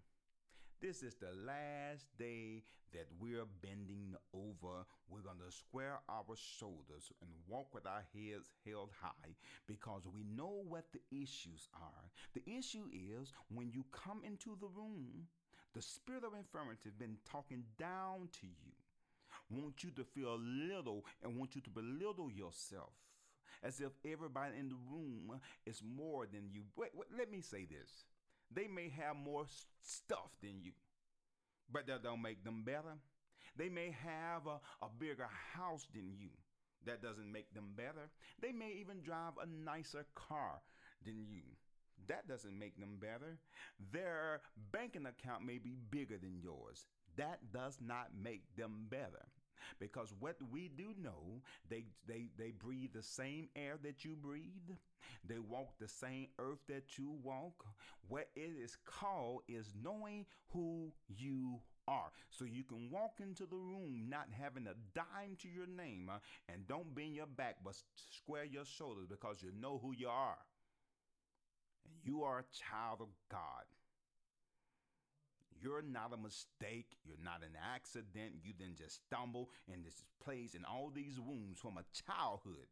This 0.80 1.02
is 1.02 1.14
the 1.14 1.32
last 1.46 2.06
day 2.18 2.62
that 2.92 3.06
we're 3.18 3.46
bending 3.62 4.14
over. 4.34 4.84
We're 5.08 5.24
going 5.24 5.40
to 5.46 5.50
square 5.50 6.00
our 6.08 6.36
shoulders 6.36 7.10
and 7.22 7.30
walk 7.48 7.72
with 7.72 7.86
our 7.86 8.04
heads 8.12 8.52
held 8.66 8.90
high 9.00 9.34
because 9.66 10.02
we 10.06 10.22
know 10.36 10.64
what 10.68 10.84
the 10.92 11.00
issues 11.10 11.68
are. 11.74 12.10
The 12.34 12.42
issue 12.58 12.84
is 12.92 13.32
when 13.48 13.70
you 13.72 13.86
come 13.90 14.20
into 14.22 14.56
the 14.60 14.68
room, 14.68 15.28
the 15.74 15.80
spirit 15.80 16.24
of 16.24 16.34
infirmity 16.34 16.82
has 16.84 16.94
been 16.94 17.16
talking 17.30 17.64
down 17.78 18.28
to 18.40 18.46
you, 18.46 19.62
want 19.62 19.82
you 19.82 19.90
to 19.92 20.04
feel 20.04 20.38
little 20.38 21.06
and 21.22 21.38
want 21.38 21.54
you 21.54 21.62
to 21.62 21.70
belittle 21.70 22.30
yourself 22.30 22.92
as 23.62 23.80
if 23.80 23.92
everybody 24.04 24.58
in 24.58 24.68
the 24.68 24.76
room 24.90 25.40
is 25.64 25.80
more 25.82 26.26
than 26.26 26.50
you. 26.52 26.62
Wait, 26.76 26.90
wait, 26.94 27.08
let 27.16 27.30
me 27.30 27.40
say 27.40 27.64
this. 27.64 28.04
They 28.54 28.66
may 28.66 28.88
have 28.90 29.16
more 29.16 29.46
stuff 29.82 30.30
than 30.42 30.62
you, 30.62 30.72
but 31.70 31.86
that 31.86 32.02
don't 32.02 32.22
make 32.22 32.44
them 32.44 32.62
better. 32.64 32.96
They 33.56 33.68
may 33.68 33.94
have 34.04 34.46
a, 34.46 34.60
a 34.84 34.88
bigger 34.98 35.28
house 35.54 35.86
than 35.94 36.12
you. 36.16 36.30
That 36.84 37.02
doesn't 37.02 37.30
make 37.30 37.52
them 37.54 37.70
better. 37.76 38.10
They 38.40 38.52
may 38.52 38.72
even 38.80 39.02
drive 39.02 39.32
a 39.42 39.46
nicer 39.46 40.06
car 40.14 40.60
than 41.04 41.24
you. 41.28 41.42
That 42.08 42.28
doesn't 42.28 42.56
make 42.56 42.78
them 42.78 42.98
better. 43.00 43.38
Their 43.92 44.40
banking 44.70 45.06
account 45.06 45.44
may 45.44 45.58
be 45.58 45.76
bigger 45.90 46.18
than 46.18 46.38
yours. 46.40 46.86
That 47.16 47.52
does 47.52 47.78
not 47.80 48.10
make 48.22 48.44
them 48.56 48.86
better 48.88 49.26
because 49.78 50.12
what 50.18 50.36
we 50.50 50.68
do 50.68 50.94
know 51.02 51.40
they 51.68 51.84
they 52.06 52.28
they 52.38 52.50
breathe 52.50 52.92
the 52.94 53.02
same 53.02 53.48
air 53.56 53.78
that 53.82 54.04
you 54.04 54.16
breathe. 54.16 54.70
They 55.24 55.38
walk 55.38 55.78
the 55.78 55.88
same 55.88 56.28
earth 56.38 56.58
that 56.68 56.98
you 56.98 57.16
walk. 57.22 57.64
What 58.08 58.28
it 58.34 58.50
is 58.62 58.76
called 58.84 59.42
is 59.48 59.72
knowing 59.80 60.26
who 60.52 60.92
you 61.08 61.60
are. 61.86 62.10
So 62.30 62.44
you 62.44 62.64
can 62.64 62.90
walk 62.90 63.20
into 63.20 63.46
the 63.46 63.56
room 63.56 64.06
not 64.08 64.28
having 64.36 64.66
a 64.66 64.74
dime 64.94 65.36
to 65.42 65.48
your 65.48 65.66
name 65.66 66.10
uh, 66.12 66.18
and 66.48 66.66
don't 66.66 66.94
bend 66.94 67.14
your 67.14 67.26
back 67.26 67.56
but 67.64 67.76
square 67.94 68.44
your 68.44 68.64
shoulders 68.64 69.06
because 69.08 69.42
you 69.42 69.52
know 69.60 69.78
who 69.82 69.92
you 69.92 70.08
are. 70.08 70.38
And 71.84 71.94
you 72.04 72.22
are 72.22 72.40
a 72.40 72.44
child 72.52 73.00
of 73.00 73.08
god 73.30 73.64
you're 75.66 75.82
not 75.82 76.14
a 76.14 76.16
mistake. 76.16 76.94
You're 77.04 77.24
not 77.24 77.42
an 77.42 77.58
accident. 77.74 78.38
You 78.44 78.52
didn't 78.52 78.78
just 78.78 79.02
stumble 79.06 79.50
in 79.66 79.82
this 79.82 80.04
place 80.22 80.54
and 80.54 80.64
all 80.64 80.92
these 80.94 81.18
wounds 81.18 81.58
from 81.58 81.76
a 81.76 81.84
childhood. 82.06 82.70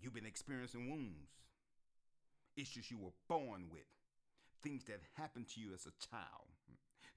You've 0.00 0.14
been 0.14 0.26
experiencing 0.26 0.90
wounds, 0.90 1.30
issues 2.56 2.90
you 2.90 2.98
were 2.98 3.14
born 3.28 3.66
with, 3.70 3.86
things 4.64 4.82
that 4.86 5.02
happened 5.14 5.46
to 5.50 5.60
you 5.60 5.72
as 5.72 5.86
a 5.86 5.94
child, 6.10 6.50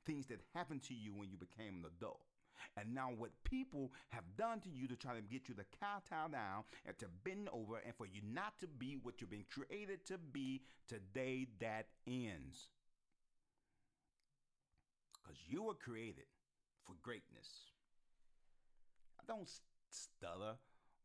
things 0.06 0.28
that 0.28 0.42
happened 0.54 0.84
to 0.84 0.94
you 0.94 1.12
when 1.12 1.32
you 1.32 1.38
became 1.38 1.80
an 1.80 1.90
adult. 1.98 2.22
And 2.78 2.94
now, 2.94 3.10
what 3.18 3.32
people 3.44 3.92
have 4.10 4.24
done 4.38 4.60
to 4.62 4.70
you 4.70 4.88
to 4.88 4.96
try 4.96 5.16
to 5.16 5.22
get 5.22 5.50
you 5.50 5.56
to 5.56 5.66
kowtow 5.82 6.28
down 6.30 6.64
and 6.86 6.98
to 7.00 7.08
bend 7.24 7.50
over 7.52 7.82
and 7.84 7.96
for 7.96 8.06
you 8.06 8.22
not 8.32 8.60
to 8.60 8.68
be 8.68 8.98
what 9.02 9.20
you've 9.20 9.32
been 9.32 9.46
created 9.52 10.06
to 10.06 10.18
be, 10.18 10.62
today 10.88 11.48
that 11.60 11.88
ends 12.08 12.70
because 15.26 15.42
you 15.48 15.64
were 15.64 15.74
created 15.74 16.26
for 16.86 16.94
greatness. 17.02 17.72
I 19.20 19.24
don't 19.28 19.50
stutter 19.90 20.58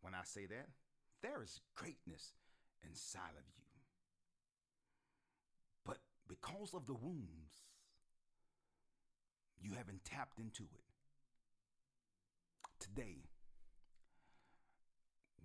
when 0.02 0.14
I 0.14 0.22
say 0.24 0.46
that. 0.46 0.68
There 1.22 1.42
is 1.42 1.60
greatness 1.74 2.34
inside 2.86 3.36
of 3.38 3.44
you. 3.56 3.64
But 5.84 5.98
because 6.28 6.74
of 6.74 6.86
the 6.86 6.94
wounds, 6.94 7.64
you 9.60 9.72
haven't 9.72 10.04
tapped 10.04 10.38
into 10.38 10.64
it. 10.64 10.84
Today, 12.78 13.18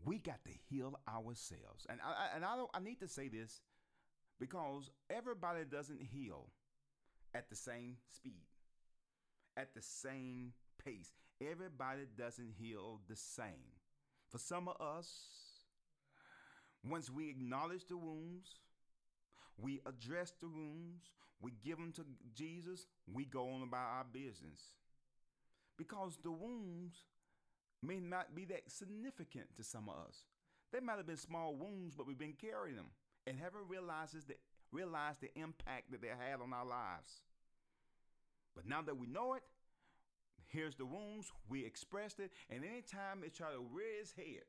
we 0.05 0.19
got 0.19 0.43
to 0.45 0.51
heal 0.69 0.97
ourselves. 1.07 1.85
And 1.89 1.99
I, 2.01 2.35
and 2.35 2.45
I, 2.45 2.63
I 2.73 2.79
need 2.79 2.99
to 3.01 3.07
say 3.07 3.27
this 3.27 3.61
because 4.39 4.89
everybody 5.09 5.65
doesn't 5.65 6.01
heal 6.01 6.47
at 7.33 7.49
the 7.49 7.55
same 7.55 7.97
speed 8.13 8.45
at 9.57 9.73
the 9.73 9.81
same 9.81 10.53
pace. 10.83 11.13
Everybody 11.41 12.01
doesn't 12.17 12.53
heal 12.57 13.01
the 13.07 13.15
same. 13.15 13.73
For 14.29 14.37
some 14.37 14.67
of 14.67 14.79
us, 14.79 15.09
once 16.83 17.09
we 17.09 17.29
acknowledge 17.29 17.87
the 17.87 17.97
wounds, 17.97 18.49
we 19.57 19.81
address 19.85 20.33
the 20.41 20.47
wounds, 20.47 21.11
we 21.41 21.51
give 21.63 21.77
them 21.77 21.91
to 21.93 22.05
Jesus, 22.33 22.87
we 23.11 23.25
go 23.25 23.49
on 23.49 23.63
about 23.63 23.89
our 23.97 24.05
business. 24.11 24.61
Because 25.77 26.17
the 26.23 26.31
wounds 26.31 26.95
may 27.83 27.99
not 27.99 28.35
be 28.35 28.45
that 28.45 28.71
significant 28.71 29.55
to 29.57 29.63
some 29.63 29.89
of 29.89 29.95
us. 30.07 30.25
They 30.71 30.79
might 30.79 30.97
have 30.97 31.07
been 31.07 31.17
small 31.17 31.55
wounds, 31.55 31.95
but 31.95 32.07
we've 32.07 32.17
been 32.17 32.33
carrying 32.39 32.75
them 32.75 32.91
and 33.27 33.39
haven't 33.39 33.67
realized 33.67 34.15
the, 34.27 34.35
realized 34.71 35.21
the 35.21 35.33
impact 35.39 35.91
that 35.91 36.01
they 36.01 36.09
had 36.09 36.41
on 36.41 36.53
our 36.53 36.65
lives. 36.65 37.21
But 38.55 38.67
now 38.67 38.81
that 38.81 38.97
we 38.97 39.07
know 39.07 39.33
it, 39.33 39.43
Here's 40.55 40.75
the 40.75 40.85
wounds. 40.85 41.31
We 41.49 41.65
expressed 41.65 42.19
it. 42.19 42.31
And 42.49 42.63
anytime 42.63 43.23
it 43.23 43.35
try 43.35 43.51
to 43.51 43.59
rear 43.59 43.99
its 43.99 44.13
head, 44.13 44.43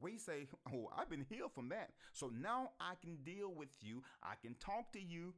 we 0.00 0.18
say, 0.18 0.48
Oh, 0.72 0.90
I've 0.96 1.08
been 1.08 1.24
healed 1.28 1.52
from 1.52 1.68
that. 1.70 1.90
So 2.12 2.30
now 2.40 2.70
I 2.80 2.94
can 3.00 3.16
deal 3.24 3.52
with 3.54 3.70
you. 3.80 4.02
I 4.22 4.34
can 4.42 4.54
talk 4.54 4.92
to 4.92 5.00
you. 5.00 5.34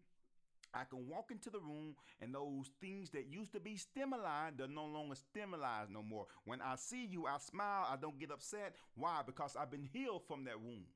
I 0.75 0.85
can 0.85 1.09
walk 1.09 1.31
into 1.31 1.49
the 1.49 1.61
room 1.61 1.95
and 2.21 2.35
those 2.35 2.71
things 2.81 3.11
that 3.11 3.33
used 3.33 3.53
to 3.53 3.61
be 3.61 3.77
stimuli, 3.77 4.51
they're 4.59 4.69
no 4.69 4.85
longer 4.85 5.15
stimuli 5.15 5.85
no 5.89 6.03
more. 6.03 6.27
When 6.45 6.61
I 6.61 6.75
see 6.77 7.07
you, 7.07 7.27
I 7.27 7.39
smile. 7.39 7.87
I 7.89 7.97
don't 7.97 8.19
get 8.19 8.31
upset. 8.31 8.75
Why? 8.95 9.23
Because 9.25 9.57
I've 9.57 9.71
been 9.71 9.89
healed 9.91 10.23
from 10.27 10.45
that 10.45 10.61
wound. 10.61 10.87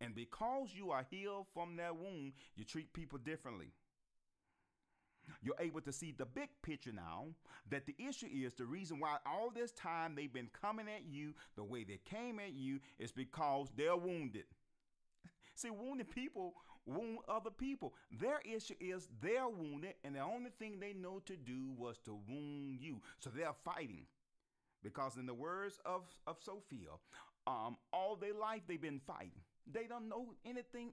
And 0.00 0.14
because 0.14 0.68
you 0.74 0.90
are 0.90 1.06
healed 1.10 1.46
from 1.54 1.76
that 1.76 1.96
wound, 1.96 2.34
you 2.54 2.64
treat 2.64 2.92
people 2.92 3.18
differently. 3.18 3.72
You're 5.42 5.56
able 5.60 5.80
to 5.82 5.92
see 5.92 6.12
the 6.16 6.26
big 6.26 6.48
picture 6.62 6.92
now 6.92 7.26
that 7.70 7.86
the 7.86 7.94
issue 7.98 8.28
is 8.32 8.54
the 8.54 8.64
reason 8.64 9.00
why 9.00 9.16
all 9.26 9.50
this 9.50 9.72
time 9.72 10.14
they've 10.14 10.32
been 10.32 10.50
coming 10.60 10.86
at 10.88 11.04
you 11.06 11.34
the 11.56 11.64
way 11.64 11.84
they 11.84 12.00
came 12.04 12.38
at 12.38 12.52
you 12.52 12.80
is 12.98 13.12
because 13.12 13.70
they're 13.76 13.96
wounded. 13.96 14.44
See, 15.54 15.70
wounded 15.70 16.10
people 16.10 16.54
wound 16.86 17.18
other 17.28 17.50
people. 17.50 17.94
Their 18.10 18.40
issue 18.44 18.74
is 18.80 19.08
they're 19.20 19.48
wounded, 19.48 19.94
and 20.04 20.14
the 20.14 20.20
only 20.20 20.50
thing 20.58 20.78
they 20.78 20.92
know 20.92 21.20
to 21.26 21.36
do 21.36 21.72
was 21.76 21.98
to 22.04 22.18
wound 22.28 22.80
you. 22.80 23.02
So 23.18 23.30
they're 23.30 23.54
fighting. 23.64 24.06
Because 24.82 25.16
in 25.16 25.26
the 25.26 25.34
words 25.34 25.80
of, 25.84 26.02
of 26.26 26.36
Sophia, 26.40 26.90
um, 27.46 27.76
all 27.92 28.16
their 28.16 28.34
life 28.34 28.62
they've 28.68 28.80
been 28.80 29.00
fighting. 29.06 29.42
They 29.70 29.86
don't 29.88 30.08
know 30.08 30.28
anything 30.44 30.92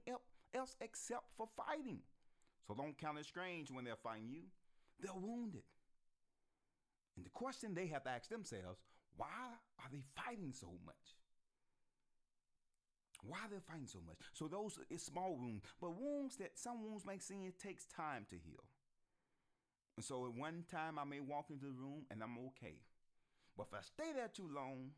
else 0.54 0.76
except 0.80 1.24
for 1.36 1.48
fighting. 1.56 2.00
So 2.66 2.74
don't 2.74 2.98
count 2.98 3.18
it 3.18 3.26
strange 3.26 3.70
when 3.70 3.84
they're 3.84 3.96
fighting 3.96 4.28
you. 4.30 4.42
They're 5.00 5.14
wounded. 5.14 5.62
And 7.16 7.24
the 7.24 7.30
question 7.30 7.74
they 7.74 7.86
have 7.88 8.04
to 8.04 8.10
ask 8.10 8.28
themselves 8.28 8.80
why 9.16 9.26
are 9.78 9.88
they 9.92 10.02
fighting 10.16 10.52
so 10.52 10.68
much? 10.84 11.16
Why 13.22 13.38
are 13.38 13.48
they're 13.50 13.60
fighting 13.60 13.86
so 13.86 14.00
much? 14.06 14.18
So 14.32 14.48
those 14.48 14.78
is 14.90 15.02
small 15.02 15.36
wounds, 15.36 15.64
but 15.80 15.98
wounds 15.98 16.36
that 16.36 16.58
some 16.58 16.82
wounds 16.82 17.06
may 17.06 17.18
seem 17.18 17.44
it 17.46 17.58
takes 17.58 17.86
time 17.86 18.26
to 18.30 18.36
heal. 18.36 18.64
And 19.96 20.04
so 20.04 20.26
at 20.26 20.34
one 20.34 20.64
time 20.70 20.98
I 20.98 21.04
may 21.04 21.20
walk 21.20 21.50
into 21.50 21.66
the 21.66 21.72
room 21.72 22.04
and 22.10 22.22
I'm 22.22 22.36
okay. 22.48 22.82
But 23.56 23.68
if 23.70 23.78
I 23.78 23.82
stay 23.82 24.12
there 24.14 24.28
too 24.28 24.50
long, 24.52 24.90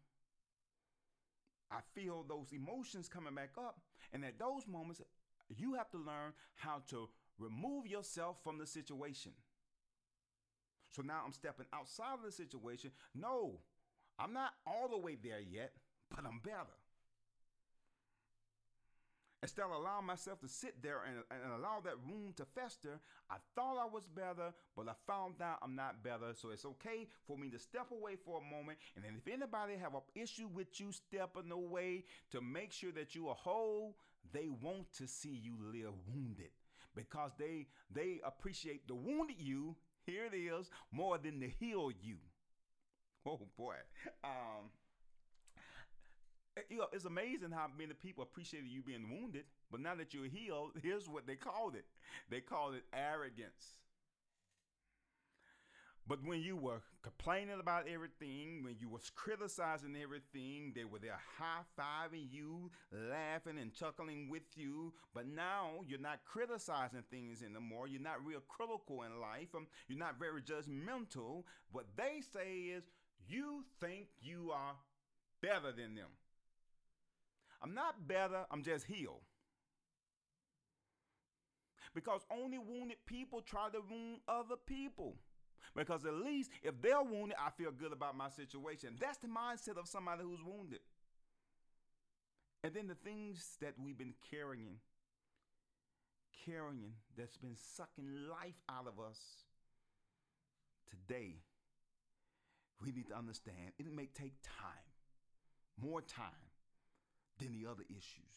I 1.70 1.81
feel 1.94 2.24
those 2.26 2.52
emotions 2.52 3.09
coming 3.09 3.35
back 3.35 3.50
up. 3.59 3.81
And 4.12 4.24
at 4.24 4.38
those 4.38 4.66
moments, 4.66 5.02
you 5.48 5.74
have 5.74 5.90
to 5.90 5.98
learn 5.98 6.33
how 6.55 6.83
to 6.90 7.09
remove 7.38 7.87
yourself 7.87 8.37
from 8.42 8.59
the 8.59 8.66
situation. 8.66 9.33
So 10.90 11.03
now 11.03 11.20
I'm 11.27 11.33
stepping 11.33 11.66
outside 11.75 12.14
of 12.14 12.25
the 12.25 12.33
situation. 12.33 12.90
No, 13.14 13.59
I'm 14.18 14.33
not 14.33 14.53
all 14.66 14.88
the 14.88 14.96
way 14.96 15.16
there 15.22 15.40
yet, 15.40 15.72
but 16.14 16.25
I'm 16.25 16.40
better. 16.42 16.72
Instead 19.42 19.66
of 19.66 19.72
allowing 19.72 20.07
myself 20.07 20.40
to 20.40 20.49
sit 20.49 20.83
there 20.83 21.03
and, 21.07 21.18
and, 21.31 21.53
allow 21.53 21.81
that 21.85 21.94
room 22.09 22.33
to 22.37 22.44
fester, 22.46 22.99
I 23.31 23.37
thought 23.55 23.79
I 23.79 23.85
was 23.85 24.07
better, 24.07 24.55
but 24.75 24.88
I 24.88 24.92
found 25.07 25.42
out 25.42 25.59
I'm 25.62 25.77
not 25.77 26.03
better. 26.03 26.33
So 26.33 26.51
it's 26.51 26.64
okay 26.64 27.07
for 27.27 27.37
me 27.37 27.51
to 27.51 27.59
step 27.59 27.88
away 27.92 28.16
for 28.16 28.40
a 28.40 28.57
moment. 28.57 28.79
And 28.96 29.05
then 29.05 29.12
if 29.14 29.31
anybody 29.31 29.75
have 29.77 29.94
an 29.94 30.01
issue 30.14 30.49
with 30.53 30.81
you 30.81 30.90
stepping 30.90 31.53
away 31.53 32.07
to 32.33 32.40
make 32.40 32.72
sure 32.72 32.92
that 32.92 33.14
you 33.14 33.29
are 33.29 33.37
whole, 33.37 33.99
they 34.33 34.49
want 34.49 34.90
to 34.94 35.07
see 35.07 35.38
you 35.42 35.55
live 35.70 35.92
wounded 36.12 36.51
because 36.96 37.32
they 37.38 37.66
they 37.94 38.20
appreciate 38.24 38.88
the 38.88 38.94
wounded 38.94 39.37
you. 39.38 39.76
Here 40.06 40.24
it 40.32 40.37
is 40.37 40.70
more 40.92 41.18
than 41.18 41.40
the 41.40 41.48
heal 41.61 41.90
you. 42.02 42.16
Oh 43.26 43.40
boy. 43.56 43.74
Um, 44.24 44.70
you 46.70 46.78
know, 46.78 46.87
it's 46.92 47.04
amazing 47.04 47.50
how 47.50 47.66
many 47.76 47.92
people 47.92 48.22
appreciated 48.22 48.68
you 48.70 48.82
being 48.82 49.11
wounded, 49.11 49.44
but 49.70 49.80
now 49.80 49.94
that 49.94 50.14
you're 50.14 50.26
healed, 50.26 50.72
here's 50.82 51.09
what 51.09 51.26
they 51.26 51.37
called 51.37 51.74
it. 51.74 51.85
They 52.30 52.40
called 52.40 52.74
it 52.74 52.85
arrogance. 52.94 53.78
But 56.08 56.24
when 56.24 56.40
you 56.40 56.56
were 56.56 56.82
complaining 57.02 57.58
about 57.58 57.88
everything, 57.88 58.62
when 58.62 58.76
you 58.78 58.88
was 58.88 59.10
criticizing 59.14 59.96
everything, 60.00 60.72
they 60.74 60.84
were 60.84 61.00
there 61.00 61.18
high-fiving 61.36 62.28
you, 62.30 62.70
laughing 62.92 63.58
and 63.58 63.74
chuckling 63.74 64.28
with 64.30 64.44
you. 64.54 64.92
But 65.14 65.26
now 65.26 65.80
you're 65.88 65.98
not 65.98 66.20
criticizing 66.24 67.02
things 67.10 67.42
anymore. 67.42 67.88
You're 67.88 68.00
not 68.00 68.24
real 68.24 68.42
critical 68.46 69.02
in 69.02 69.20
life. 69.20 69.48
Um, 69.54 69.66
you're 69.88 69.98
not 69.98 70.20
very 70.20 70.42
judgmental. 70.42 71.42
What 71.72 71.86
they 71.96 72.22
say 72.32 72.72
is 72.76 72.84
you 73.28 73.64
think 73.80 74.06
you 74.20 74.52
are 74.52 74.76
better 75.42 75.72
than 75.72 75.96
them. 75.96 76.10
I'm 77.62 77.74
not 77.74 78.06
better, 78.06 78.44
I'm 78.52 78.62
just 78.62 78.86
healed. 78.86 79.22
Because 81.94 82.20
only 82.30 82.58
wounded 82.58 82.98
people 83.06 83.40
try 83.40 83.70
to 83.70 83.80
wound 83.90 84.18
other 84.28 84.56
people. 84.66 85.16
Because 85.74 86.05
at 86.05 86.14
least 86.14 86.50
if 86.62 86.81
they're 86.81 87.02
wounded, 87.02 87.37
I 87.44 87.50
feel 87.50 87.70
good 87.70 87.92
about 87.92 88.16
my 88.16 88.29
situation. 88.29 88.96
That's 89.00 89.18
the 89.18 89.29
mindset 89.29 89.79
of 89.79 89.88
somebody 89.88 90.22
who's 90.22 90.42
wounded. 90.44 90.81
And 92.62 92.74
then 92.74 92.88
the 92.88 92.94
things 92.94 93.57
that 93.61 93.74
we've 93.83 93.98
been 93.98 94.14
carrying, 94.31 94.79
carrying, 96.44 96.92
that's 97.16 97.37
been 97.37 97.57
sucking 97.76 98.29
life 98.29 98.61
out 98.68 98.87
of 98.87 98.98
us 98.98 99.18
today, 100.88 101.37
we 102.83 102.92
need 102.92 103.09
to 103.09 103.16
understand 103.16 103.72
it 103.79 103.92
may 103.92 104.07
take 104.07 104.35
time, 104.42 104.87
more 105.81 106.00
time 106.00 106.50
than 107.38 107.52
the 107.52 107.70
other 107.70 107.85
issues. 107.88 108.37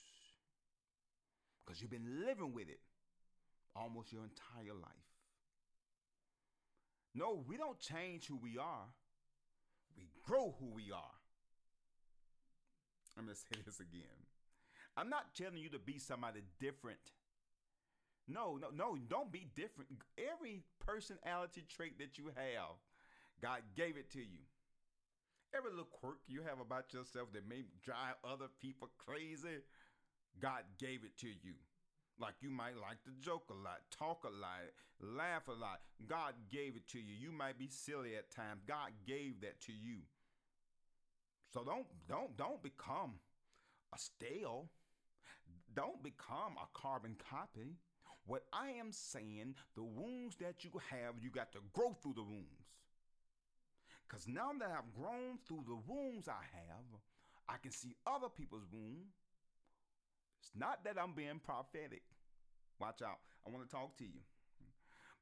Because 1.65 1.81
you've 1.81 1.91
been 1.91 2.25
living 2.25 2.53
with 2.53 2.69
it 2.69 2.79
almost 3.75 4.11
your 4.11 4.23
entire 4.23 4.73
life. 4.73 5.08
No, 7.15 7.43
we 7.47 7.57
don't 7.57 7.79
change 7.79 8.27
who 8.27 8.37
we 8.37 8.57
are, 8.57 8.85
we 9.97 10.07
grow 10.23 10.55
who 10.59 10.67
we 10.73 10.91
are. 10.91 11.17
I'm 13.17 13.25
going 13.25 13.35
to 13.35 13.41
say 13.41 13.61
this 13.65 13.79
again. 13.79 14.19
I'm 14.95 15.09
not 15.09 15.35
telling 15.35 15.57
you 15.57 15.69
to 15.69 15.79
be 15.79 15.99
somebody 15.99 16.41
different. 16.59 16.99
No, 18.27 18.57
no, 18.61 18.69
no, 18.73 18.97
don't 19.09 19.31
be 19.31 19.47
different. 19.55 19.89
Every 20.17 20.63
personality 20.85 21.65
trait 21.67 21.97
that 21.99 22.17
you 22.17 22.27
have, 22.27 22.77
God 23.41 23.61
gave 23.75 23.97
it 23.97 24.11
to 24.11 24.19
you. 24.19 24.45
Every 25.55 25.71
little 25.71 25.85
quirk 25.85 26.19
you 26.27 26.43
have 26.43 26.59
about 26.59 26.93
yourself 26.93 27.33
that 27.33 27.47
may 27.49 27.63
drive 27.83 28.15
other 28.23 28.47
people 28.61 28.87
crazy, 28.97 29.65
God 30.39 30.61
gave 30.77 31.03
it 31.03 31.17
to 31.19 31.27
you. 31.27 31.55
Like 32.19 32.35
you 32.41 32.49
might 32.49 32.75
like 32.75 33.01
to 33.05 33.11
joke 33.21 33.45
a 33.49 33.53
lot, 33.53 33.79
talk 33.97 34.25
a 34.25 34.29
lot, 34.29 34.67
laugh 34.99 35.47
a 35.47 35.53
lot. 35.53 35.79
God 36.07 36.33
gave 36.51 36.75
it 36.75 36.87
to 36.89 36.99
you. 36.99 37.15
You 37.17 37.31
might 37.31 37.57
be 37.57 37.67
silly 37.69 38.15
at 38.15 38.29
times. 38.29 38.61
God 38.67 38.91
gave 39.07 39.41
that 39.41 39.61
to 39.61 39.71
you. 39.71 39.99
So 41.53 41.63
don't 41.63 41.87
don't 42.07 42.35
don't 42.35 42.61
become 42.61 43.13
a 43.93 43.97
stale. 43.97 44.69
Don't 45.75 46.03
become 46.03 46.57
a 46.57 46.67
carbon 46.73 47.15
copy. 47.29 47.77
What 48.25 48.43
I 48.53 48.71
am 48.71 48.91
saying, 48.91 49.55
the 49.75 49.83
wounds 49.83 50.35
that 50.37 50.63
you 50.63 50.71
have, 50.91 51.15
you 51.21 51.29
got 51.29 51.51
to 51.53 51.59
grow 51.73 51.95
through 52.01 52.13
the 52.13 52.23
wounds. 52.23 52.67
Because 54.07 54.27
now 54.27 54.51
that 54.59 54.69
I've 54.69 54.93
grown 54.93 55.37
through 55.47 55.63
the 55.67 55.79
wounds 55.87 56.27
I 56.27 56.43
have, 56.53 56.85
I 57.47 57.57
can 57.61 57.71
see 57.71 57.95
other 58.05 58.29
people's 58.29 58.67
wounds. 58.71 59.13
It's 60.39 60.51
not 60.55 60.83
that 60.85 60.97
I'm 61.01 61.13
being 61.13 61.39
prophetic. 61.43 62.03
Watch 62.79 63.01
out. 63.01 63.19
I 63.45 63.51
want 63.51 63.67
to 63.67 63.75
talk 63.75 63.97
to 63.97 64.03
you. 64.03 64.21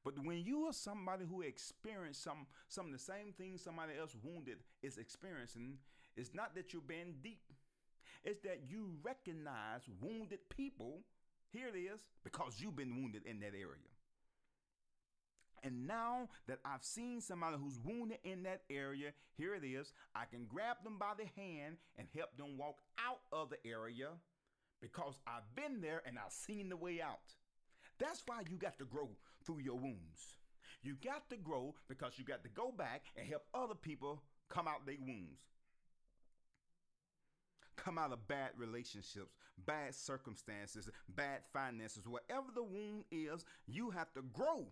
But 0.04 0.24
when 0.24 0.44
you 0.44 0.66
are 0.66 0.72
somebody 0.72 1.24
who 1.28 1.42
experienced 1.42 2.22
some 2.22 2.46
some 2.68 2.86
of 2.86 2.92
the 2.92 2.98
same 2.98 3.32
things 3.36 3.62
somebody 3.62 3.92
else 3.98 4.16
wounded 4.22 4.58
is 4.82 4.96
experiencing, 4.96 5.78
it's 6.16 6.34
not 6.34 6.54
that 6.54 6.72
you're 6.72 6.82
being 6.82 7.16
deep. 7.22 7.52
It's 8.24 8.40
that 8.40 8.62
you 8.68 8.90
recognize 9.02 9.82
wounded 10.00 10.40
people. 10.48 11.00
Here 11.52 11.68
it 11.68 11.78
is, 11.78 12.04
because 12.24 12.56
you've 12.58 12.76
been 12.76 12.94
wounded 12.94 13.22
in 13.24 13.40
that 13.40 13.54
area. 13.54 13.88
And 15.62 15.86
now 15.86 16.28
that 16.46 16.58
I've 16.64 16.84
seen 16.84 17.20
somebody 17.20 17.56
who's 17.58 17.78
wounded 17.84 18.18
in 18.22 18.44
that 18.44 18.62
area, 18.70 19.12
here 19.36 19.54
it 19.54 19.64
is. 19.64 19.92
I 20.14 20.24
can 20.24 20.46
grab 20.46 20.76
them 20.84 20.98
by 20.98 21.12
the 21.18 21.24
hand 21.40 21.76
and 21.96 22.06
help 22.14 22.36
them 22.36 22.56
walk 22.56 22.76
out 22.98 23.20
of 23.32 23.50
the 23.50 23.58
area 23.68 24.08
because 24.80 25.18
I've 25.26 25.54
been 25.54 25.80
there 25.80 26.02
and 26.06 26.18
I've 26.18 26.32
seen 26.32 26.68
the 26.68 26.76
way 26.76 27.00
out. 27.02 27.34
That's 27.98 28.22
why 28.26 28.42
you 28.48 28.56
got 28.56 28.78
to 28.78 28.84
grow 28.84 29.10
through 29.44 29.60
your 29.60 29.76
wounds. 29.76 30.36
You 30.82 30.96
got 31.04 31.28
to 31.30 31.36
grow 31.36 31.74
because 31.88 32.12
you 32.16 32.24
got 32.24 32.44
to 32.44 32.48
go 32.50 32.72
back 32.76 33.06
and 33.16 33.26
help 33.26 33.42
other 33.52 33.74
people 33.74 34.22
come 34.48 34.68
out 34.68 34.86
their 34.86 34.96
wounds. 35.00 35.40
Come 37.76 37.98
out 37.98 38.12
of 38.12 38.26
bad 38.28 38.50
relationships, 38.56 39.36
bad 39.66 39.94
circumstances, 39.94 40.88
bad 41.08 41.40
finances, 41.52 42.06
whatever 42.06 42.46
the 42.54 42.62
wound 42.62 43.04
is, 43.10 43.44
you 43.66 43.90
have 43.90 44.12
to 44.14 44.22
grow 44.22 44.66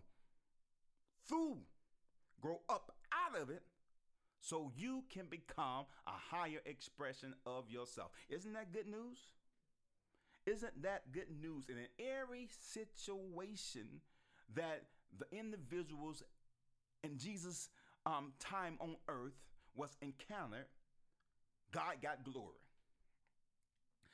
through 1.27 1.57
grow 2.41 2.59
up 2.69 2.95
out 3.11 3.39
of 3.39 3.49
it 3.49 3.63
so 4.39 4.71
you 4.75 5.03
can 5.09 5.25
become 5.29 5.85
a 6.05 6.11
higher 6.11 6.59
expression 6.65 7.33
of 7.45 7.69
yourself. 7.69 8.11
Isn't 8.29 8.53
that 8.53 8.71
good 8.71 8.87
news? 8.87 9.17
Isn't 10.47 10.81
that 10.83 11.11
good 11.11 11.27
news? 11.41 11.65
In 11.67 11.75
every 11.99 12.47
situation 12.71 14.01
that 14.55 14.83
the 15.19 15.25
individuals 15.37 16.23
in 17.03 17.17
Jesus' 17.17 17.69
um, 18.05 18.31
time 18.39 18.77
on 18.79 18.95
earth 19.09 19.35
was 19.75 19.97
encountered, 20.01 20.65
God 21.71 21.95
got 22.01 22.23
glory. 22.23 22.61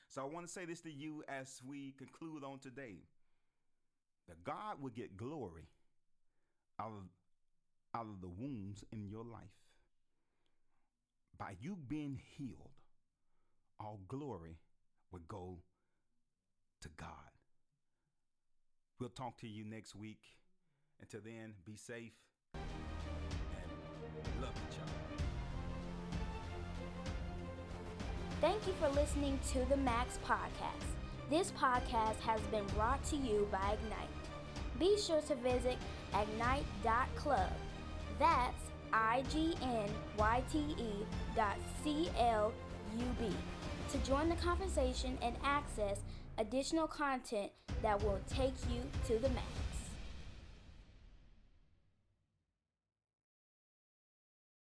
So 0.09 0.23
I 0.23 0.25
want 0.25 0.47
to 0.47 0.51
say 0.51 0.65
this 0.65 0.81
to 0.81 0.91
you 0.91 1.23
as 1.27 1.61
we 1.67 1.93
conclude 1.99 2.43
on 2.43 2.57
today 2.57 2.97
that 4.27 4.43
God 4.43 4.81
will 4.81 4.89
get 4.89 5.15
glory 5.15 5.67
out 6.79 6.91
of, 6.91 7.99
out 7.99 8.07
of 8.07 8.21
the 8.21 8.27
wounds 8.27 8.83
in 8.91 9.07
your 9.07 9.23
life. 9.23 9.41
By 11.37 11.55
you 11.61 11.77
being 11.87 12.19
healed, 12.37 12.71
all 13.79 13.99
glory 14.07 14.57
will 15.11 15.21
go 15.27 15.57
to 16.83 16.89
God. 16.97 17.07
We'll 18.99 19.09
talk 19.09 19.37
to 19.39 19.47
you 19.47 19.63
next 19.65 19.95
week. 19.95 20.19
Until 21.01 21.21
then, 21.23 21.53
be 21.65 21.75
safe 21.75 22.13
and 22.53 22.61
love 24.41 24.53
each 24.69 24.77
other. 24.79 24.91
Thank 28.41 28.67
you 28.67 28.73
for 28.73 28.89
listening 28.89 29.39
to 29.53 29.65
the 29.69 29.77
Max 29.77 30.19
Podcast. 30.27 30.89
This 31.29 31.51
podcast 31.51 32.19
has 32.19 32.41
been 32.51 32.65
brought 32.75 33.03
to 33.05 33.15
you 33.15 33.47
by 33.49 33.77
Ignyte. 33.77 34.77
Be 34.77 34.97
sure 34.99 35.21
to 35.21 35.35
visit 35.35 35.77
ignyte.club. 36.13 37.51
That's 38.19 38.71
I 38.91 39.23
G 39.31 39.55
N 39.61 39.89
Y 40.17 40.43
T 40.51 40.59
E 40.77 41.05
dot 41.35 41.57
C 41.83 42.09
L 42.19 42.51
U 42.97 43.05
B 43.17 43.33
to 43.91 43.97
join 43.99 44.27
the 44.27 44.35
conversation 44.35 45.17
and 45.21 45.35
access 45.43 45.99
additional 46.37 46.87
content 46.87 47.51
that 47.81 48.01
will 48.03 48.19
take 48.29 48.53
you 48.69 48.81
to 49.07 49.19
the 49.19 49.29
max. 49.29 49.62